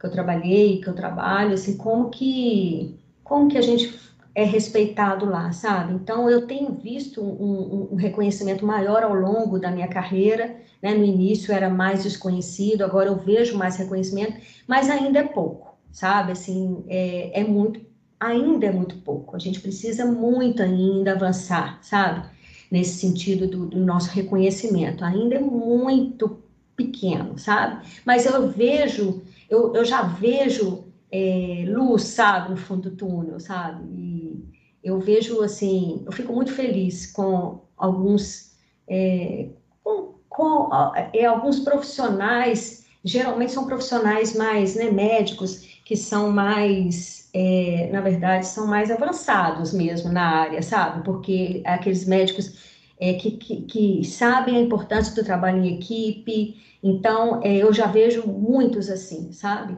que 0.00 0.06
eu 0.06 0.10
trabalhei, 0.10 0.80
que 0.80 0.88
eu 0.88 0.94
trabalho, 0.94 1.52
assim, 1.52 1.76
como 1.76 2.08
que 2.08 2.98
como 3.26 3.48
que 3.48 3.58
a 3.58 3.62
gente 3.62 3.98
é 4.34 4.44
respeitado 4.44 5.24
lá, 5.24 5.50
sabe? 5.52 5.94
Então, 5.94 6.28
eu 6.30 6.46
tenho 6.46 6.72
visto 6.72 7.22
um, 7.22 7.88
um, 7.92 7.96
reconhecimento 7.96 8.66
maior 8.66 9.02
ao 9.02 9.14
longo 9.14 9.58
da 9.58 9.70
minha 9.70 9.88
carreira, 9.88 10.56
né? 10.82 10.94
No 10.94 11.04
início 11.04 11.52
era 11.52 11.68
mais 11.68 12.02
desconhecido, 12.02 12.82
agora 12.82 13.08
eu 13.08 13.16
vejo 13.16 13.56
mais 13.56 13.76
reconhecimento, 13.76 14.34
mas 14.68 14.90
ainda 14.90 15.20
é 15.20 15.24
pouco, 15.24 15.76
sabe? 15.90 16.32
Assim, 16.32 16.84
é, 16.86 17.40
é 17.40 17.44
muito, 17.44 17.80
ainda 18.20 18.66
é 18.66 18.70
muito 18.70 18.96
pouco. 18.96 19.34
A 19.34 19.38
gente 19.38 19.60
precisa 19.60 20.04
muito 20.04 20.62
ainda 20.62 21.12
avançar, 21.12 21.78
sabe? 21.82 22.28
Nesse 22.70 22.98
sentido 22.98 23.46
do, 23.46 23.66
do 23.66 23.80
nosso 23.80 24.10
reconhecimento, 24.10 25.04
ainda 25.04 25.36
é 25.36 25.40
muito 25.40 26.42
pequeno, 26.76 27.38
sabe? 27.38 27.86
Mas 28.04 28.26
eu 28.26 28.48
vejo 28.50 29.22
eu, 29.48 29.74
eu 29.74 29.84
já 29.84 30.02
vejo 30.02 30.84
é, 31.10 31.64
luz, 31.68 32.02
sabe, 32.04 32.50
no 32.50 32.56
fundo 32.56 32.90
do 32.90 32.96
túnel, 32.96 33.40
sabe? 33.40 33.84
E 33.92 34.44
eu 34.82 35.00
vejo, 35.00 35.42
assim, 35.42 36.02
eu 36.04 36.12
fico 36.12 36.32
muito 36.32 36.52
feliz 36.52 37.10
com 37.12 37.62
alguns, 37.76 38.52
é, 38.88 39.48
com, 39.82 40.14
com 40.28 40.70
é, 41.12 41.24
alguns 41.24 41.60
profissionais, 41.60 42.86
geralmente 43.04 43.52
são 43.52 43.66
profissionais 43.66 44.34
mais, 44.34 44.74
né, 44.74 44.90
médicos, 44.90 45.80
que 45.84 45.96
são 45.96 46.30
mais, 46.32 47.28
é, 47.32 47.88
na 47.92 48.00
verdade, 48.00 48.46
são 48.46 48.66
mais 48.66 48.90
avançados 48.90 49.72
mesmo 49.72 50.12
na 50.12 50.22
área, 50.22 50.62
sabe? 50.62 51.04
Porque 51.04 51.62
aqueles 51.64 52.06
médicos 52.06 52.76
é, 52.98 53.14
que, 53.14 53.32
que, 53.32 53.62
que, 53.62 54.04
sabem 54.04 54.56
a 54.56 54.60
importância 54.60 55.14
do 55.14 55.24
trabalho 55.24 55.64
em 55.64 55.76
equipe, 55.76 56.56
então 56.82 57.40
é, 57.42 57.56
eu 57.56 57.72
já 57.72 57.86
vejo 57.86 58.26
muitos 58.26 58.88
assim, 58.88 59.32
sabe? 59.32 59.76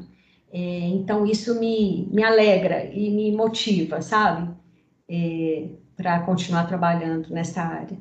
É, 0.52 0.58
então, 0.88 1.26
isso 1.26 1.58
me, 1.60 2.08
me 2.10 2.24
alegra 2.24 2.84
e 2.92 3.10
me 3.10 3.32
motiva, 3.32 4.00
sabe? 4.02 4.54
É, 5.08 5.68
Para 5.96 6.20
continuar 6.24 6.66
trabalhando 6.66 7.30
nessa 7.30 7.62
área. 7.62 7.98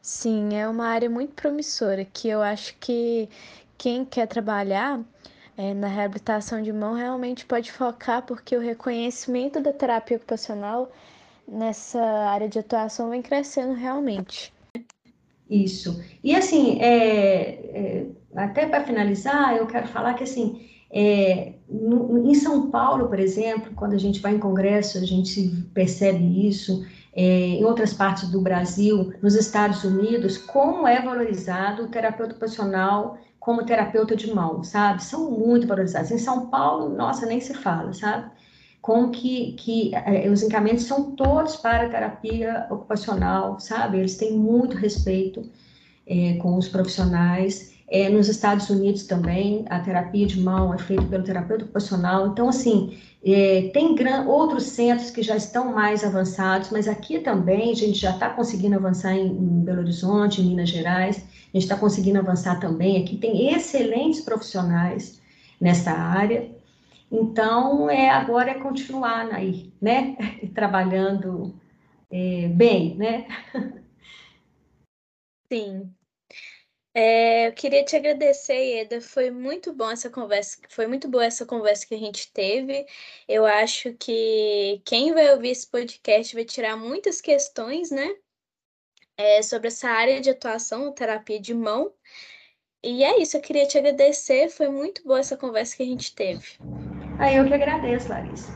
Sim, 0.00 0.54
é 0.54 0.68
uma 0.68 0.86
área 0.86 1.10
muito 1.10 1.34
promissora 1.34 2.04
que 2.04 2.28
eu 2.28 2.40
acho 2.42 2.76
que 2.78 3.28
quem 3.76 4.04
quer 4.04 4.26
trabalhar 4.28 5.02
é, 5.56 5.74
na 5.74 5.88
reabilitação 5.88 6.62
de 6.62 6.72
mão 6.72 6.94
realmente 6.94 7.44
pode 7.46 7.72
focar, 7.72 8.22
porque 8.24 8.56
o 8.56 8.60
reconhecimento 8.60 9.60
da 9.60 9.72
terapia 9.72 10.16
ocupacional 10.16 10.92
nessa 11.48 12.00
área 12.00 12.48
de 12.48 12.58
atuação 12.58 13.10
vem 13.10 13.22
crescendo 13.22 13.74
realmente. 13.74 14.52
Isso. 15.48 16.02
E 16.22 16.34
assim, 16.34 16.80
é, 16.80 18.00
é, 18.02 18.06
até 18.34 18.66
para 18.66 18.84
finalizar, 18.84 19.56
eu 19.56 19.66
quero 19.66 19.86
falar 19.88 20.14
que 20.14 20.24
assim, 20.24 20.68
é, 20.94 21.54
no, 21.68 22.30
em 22.30 22.34
São 22.34 22.70
Paulo, 22.70 23.08
por 23.08 23.18
exemplo, 23.18 23.72
quando 23.74 23.94
a 23.94 23.98
gente 23.98 24.20
vai 24.20 24.34
em 24.34 24.38
congresso, 24.38 24.96
a 24.96 25.04
gente 25.04 25.50
percebe 25.74 26.48
isso, 26.48 26.86
é, 27.12 27.22
em 27.22 27.64
outras 27.64 27.92
partes 27.92 28.30
do 28.30 28.40
Brasil, 28.40 29.12
nos 29.20 29.34
Estados 29.34 29.82
Unidos, 29.82 30.38
como 30.38 30.86
é 30.86 31.02
valorizado 31.02 31.82
o 31.82 31.88
terapeuta 31.88 32.32
ocupacional 32.32 33.18
como 33.40 33.66
terapeuta 33.66 34.16
de 34.16 34.32
mão, 34.32 34.64
sabe? 34.64 35.04
São 35.04 35.30
muito 35.30 35.66
valorizados. 35.66 36.10
Em 36.10 36.16
São 36.16 36.46
Paulo, 36.46 36.88
nossa, 36.96 37.26
nem 37.26 37.40
se 37.40 37.52
fala, 37.52 37.92
sabe? 37.92 38.30
Como 38.80 39.10
que, 39.10 39.52
que 39.52 39.94
é, 39.94 40.30
os 40.30 40.42
encaminhamentos 40.42 40.86
são 40.86 41.10
todos 41.10 41.56
para 41.56 41.90
terapia 41.90 42.66
ocupacional, 42.70 43.60
sabe? 43.60 43.98
Eles 43.98 44.16
têm 44.16 44.32
muito 44.32 44.76
respeito 44.76 45.44
é, 46.06 46.34
com 46.34 46.56
os 46.56 46.68
profissionais. 46.68 47.73
É, 47.86 48.08
nos 48.08 48.28
Estados 48.28 48.70
Unidos 48.70 49.04
também, 49.04 49.64
a 49.68 49.78
terapia 49.78 50.26
de 50.26 50.40
mão 50.40 50.72
é 50.72 50.78
feita 50.78 51.04
pelo 51.04 51.22
terapeuta 51.22 51.64
ocupacional. 51.64 52.28
Então, 52.28 52.48
assim, 52.48 52.98
é, 53.24 53.70
tem 53.72 53.94
outros 54.26 54.64
centros 54.64 55.10
que 55.10 55.22
já 55.22 55.36
estão 55.36 55.72
mais 55.72 56.02
avançados, 56.02 56.70
mas 56.70 56.88
aqui 56.88 57.20
também 57.20 57.70
a 57.72 57.74
gente 57.74 57.98
já 57.98 58.10
está 58.10 58.30
conseguindo 58.30 58.76
avançar 58.76 59.14
em, 59.14 59.26
em, 59.26 59.64
Belo 59.64 59.80
Horizonte, 59.80 60.40
em 60.40 60.46
Minas 60.46 60.70
Gerais, 60.70 61.18
a 61.18 61.56
gente 61.56 61.62
está 61.64 61.76
conseguindo 61.76 62.18
avançar 62.18 62.58
também. 62.58 63.02
Aqui 63.02 63.16
tem 63.16 63.52
excelentes 63.54 64.20
profissionais 64.22 65.20
nessa 65.60 65.92
área. 65.92 66.50
Então, 67.10 67.88
é, 67.88 68.10
agora 68.10 68.50
é 68.50 68.54
continuar 68.54 69.32
aí, 69.32 69.72
né? 69.80 70.16
Trabalhando 70.54 71.54
é, 72.10 72.48
bem, 72.48 72.96
né? 72.96 73.26
Sim, 75.52 75.90
é, 76.94 77.48
eu 77.48 77.52
queria 77.52 77.84
te 77.84 77.96
agradecer, 77.96 78.82
Eda. 78.82 79.00
Foi 79.00 79.28
muito 79.28 79.72
bom 79.72 79.90
essa 79.90 80.08
conversa. 80.08 80.58
Foi 80.68 80.86
muito 80.86 81.08
boa 81.08 81.24
essa 81.24 81.44
conversa 81.44 81.84
que 81.86 81.94
a 81.94 81.98
gente 81.98 82.32
teve. 82.32 82.86
Eu 83.28 83.44
acho 83.44 83.92
que 83.94 84.80
quem 84.84 85.12
vai 85.12 85.32
ouvir 85.32 85.50
esse 85.50 85.66
podcast 85.66 86.32
vai 86.34 86.44
tirar 86.44 86.76
muitas 86.76 87.20
questões, 87.20 87.90
né? 87.90 88.14
É, 89.16 89.42
sobre 89.42 89.68
essa 89.68 89.88
área 89.88 90.20
de 90.20 90.30
atuação, 90.30 90.92
terapia 90.92 91.40
de 91.40 91.52
mão. 91.52 91.92
E 92.82 93.02
é 93.02 93.20
isso, 93.20 93.36
eu 93.36 93.40
queria 93.40 93.66
te 93.66 93.76
agradecer. 93.76 94.48
Foi 94.48 94.68
muito 94.68 95.02
boa 95.02 95.18
essa 95.18 95.36
conversa 95.36 95.76
que 95.76 95.82
a 95.82 95.86
gente 95.86 96.14
teve. 96.14 96.58
Ah, 97.18 97.32
eu 97.32 97.44
que 97.44 97.54
agradeço, 97.54 98.08
Larissa. 98.08 98.52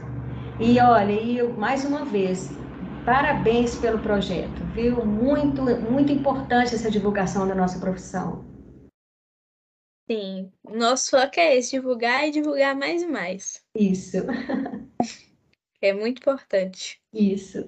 E 0.60 0.78
olha, 0.80 1.12
e 1.12 1.38
eu, 1.38 1.52
mais 1.54 1.84
uma 1.84 2.04
vez, 2.04 2.50
Parabéns 3.08 3.74
pelo 3.74 3.98
projeto, 4.02 4.62
viu? 4.74 5.02
Muito, 5.02 5.62
muito 5.90 6.12
importante 6.12 6.74
essa 6.74 6.90
divulgação 6.90 7.48
da 7.48 7.54
nossa 7.54 7.78
profissão. 7.78 8.44
Sim, 10.10 10.52
nosso 10.62 11.12
foco 11.12 11.40
é 11.40 11.56
esse, 11.56 11.70
divulgar 11.70 12.28
e 12.28 12.30
divulgar 12.30 12.76
mais 12.76 13.00
e 13.02 13.06
mais. 13.06 13.64
Isso. 13.74 14.18
É 15.80 15.92
muito 15.92 16.18
importante. 16.18 17.00
Isso. 17.14 17.58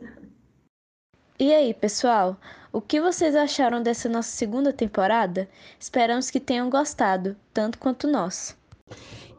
E 1.38 1.54
aí, 1.54 1.72
pessoal? 1.72 2.36
O 2.72 2.80
que 2.80 3.00
vocês 3.00 3.36
acharam 3.36 3.80
dessa 3.80 4.08
nossa 4.08 4.30
segunda 4.30 4.72
temporada? 4.72 5.48
Esperamos 5.78 6.28
que 6.28 6.40
tenham 6.40 6.68
gostado, 6.68 7.36
tanto 7.54 7.78
quanto 7.78 8.08
nós. 8.08 8.58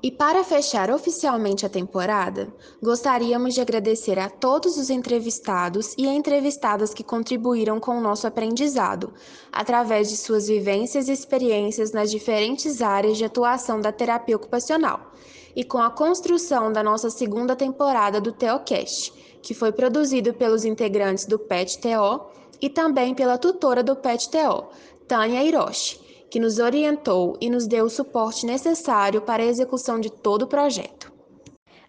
E 0.03 0.09
para 0.09 0.43
fechar 0.43 0.89
oficialmente 0.89 1.63
a 1.63 1.69
temporada, 1.69 2.51
gostaríamos 2.81 3.53
de 3.53 3.61
agradecer 3.61 4.17
a 4.17 4.31
todos 4.31 4.75
os 4.75 4.89
entrevistados 4.89 5.93
e 5.95 6.07
entrevistadas 6.07 6.91
que 6.91 7.03
contribuíram 7.03 7.79
com 7.79 7.95
o 7.95 8.01
nosso 8.01 8.25
aprendizado, 8.25 9.13
através 9.51 10.09
de 10.09 10.17
suas 10.17 10.47
vivências 10.47 11.07
e 11.07 11.11
experiências 11.11 11.91
nas 11.91 12.09
diferentes 12.09 12.81
áreas 12.81 13.15
de 13.15 13.25
atuação 13.25 13.79
da 13.79 13.91
terapia 13.91 14.35
ocupacional, 14.35 15.11
e 15.55 15.63
com 15.63 15.77
a 15.77 15.91
construção 15.91 16.73
da 16.73 16.81
nossa 16.81 17.11
segunda 17.11 17.55
temporada 17.55 18.19
do 18.19 18.31
Teocast, 18.31 19.13
que 19.39 19.53
foi 19.53 19.71
produzido 19.71 20.33
pelos 20.33 20.65
integrantes 20.65 21.25
do 21.25 21.37
PET-TO 21.37 22.25
e 22.59 22.69
também 22.71 23.13
pela 23.13 23.37
tutora 23.37 23.83
do 23.83 23.95
PET-TO, 23.95 24.65
Tânia 25.07 25.43
Hiroshi 25.43 26.00
que 26.31 26.39
nos 26.39 26.59
orientou 26.59 27.37
e 27.41 27.49
nos 27.49 27.67
deu 27.67 27.83
o 27.83 27.89
suporte 27.89 28.45
necessário 28.45 29.21
para 29.21 29.43
a 29.43 29.45
execução 29.45 29.99
de 29.99 30.09
todo 30.09 30.43
o 30.43 30.47
projeto. 30.47 31.11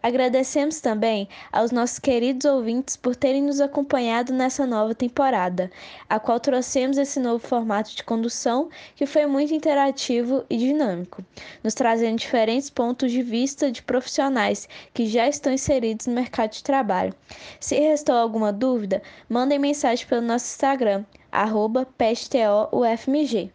Agradecemos 0.03 0.81
também 0.81 1.29
aos 1.53 1.71
nossos 1.71 2.01
queridos 2.01 2.45
ouvintes 2.45 2.97
por 2.97 3.15
terem 3.15 3.41
nos 3.41 3.61
acompanhado 3.61 4.33
nessa 4.33 4.67
nova 4.67 4.97
temporada, 4.97 5.71
a 6.09 6.19
qual 6.19 6.41
trouxemos 6.41 6.99
esse 6.99 7.21
novo 7.21 7.39
formato 7.39 7.95
de 7.95 8.03
condução 8.03 8.69
que 8.97 9.07
foi 9.07 9.27
muito 9.27 9.55
interativo 9.55 10.45
e 10.51 10.57
dinâmico, 10.57 11.25
nos 11.63 11.75
trazendo 11.75 12.19
diferentes 12.19 12.69
pontos 12.69 13.13
de 13.13 13.23
vista 13.23 13.71
de 13.71 13.81
profissionais 13.81 14.69
que 14.93 15.07
já 15.07 15.29
estão 15.29 15.53
inseridos 15.53 16.09
no 16.09 16.15
mercado 16.15 16.51
de 16.51 16.65
trabalho. 16.65 17.15
Se 17.61 17.79
restou 17.79 18.17
alguma 18.17 18.53
dúvida, 18.53 19.01
mandem 19.29 19.61
mensagem 19.61 20.05
pelo 20.05 20.23
nosso 20.23 20.47
Instagram, 20.47 21.05
arroba 21.31 21.87
PestOUFMG. 21.97 23.53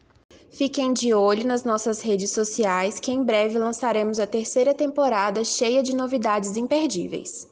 Fiquem 0.50 0.94
de 0.94 1.14
olho 1.14 1.46
nas 1.46 1.64
nossas 1.64 2.02
redes 2.02 2.32
sociais, 2.32 3.00
que 3.00 3.12
em 3.12 3.24
breve 3.24 3.60
lançaremos 3.60 4.20
a 4.20 4.26
terceira 4.26 4.74
temporada 4.74 5.44
cheia 5.44 5.84
de 5.84 5.96
novidades 5.96 6.58
imperdíveis. 6.58 7.48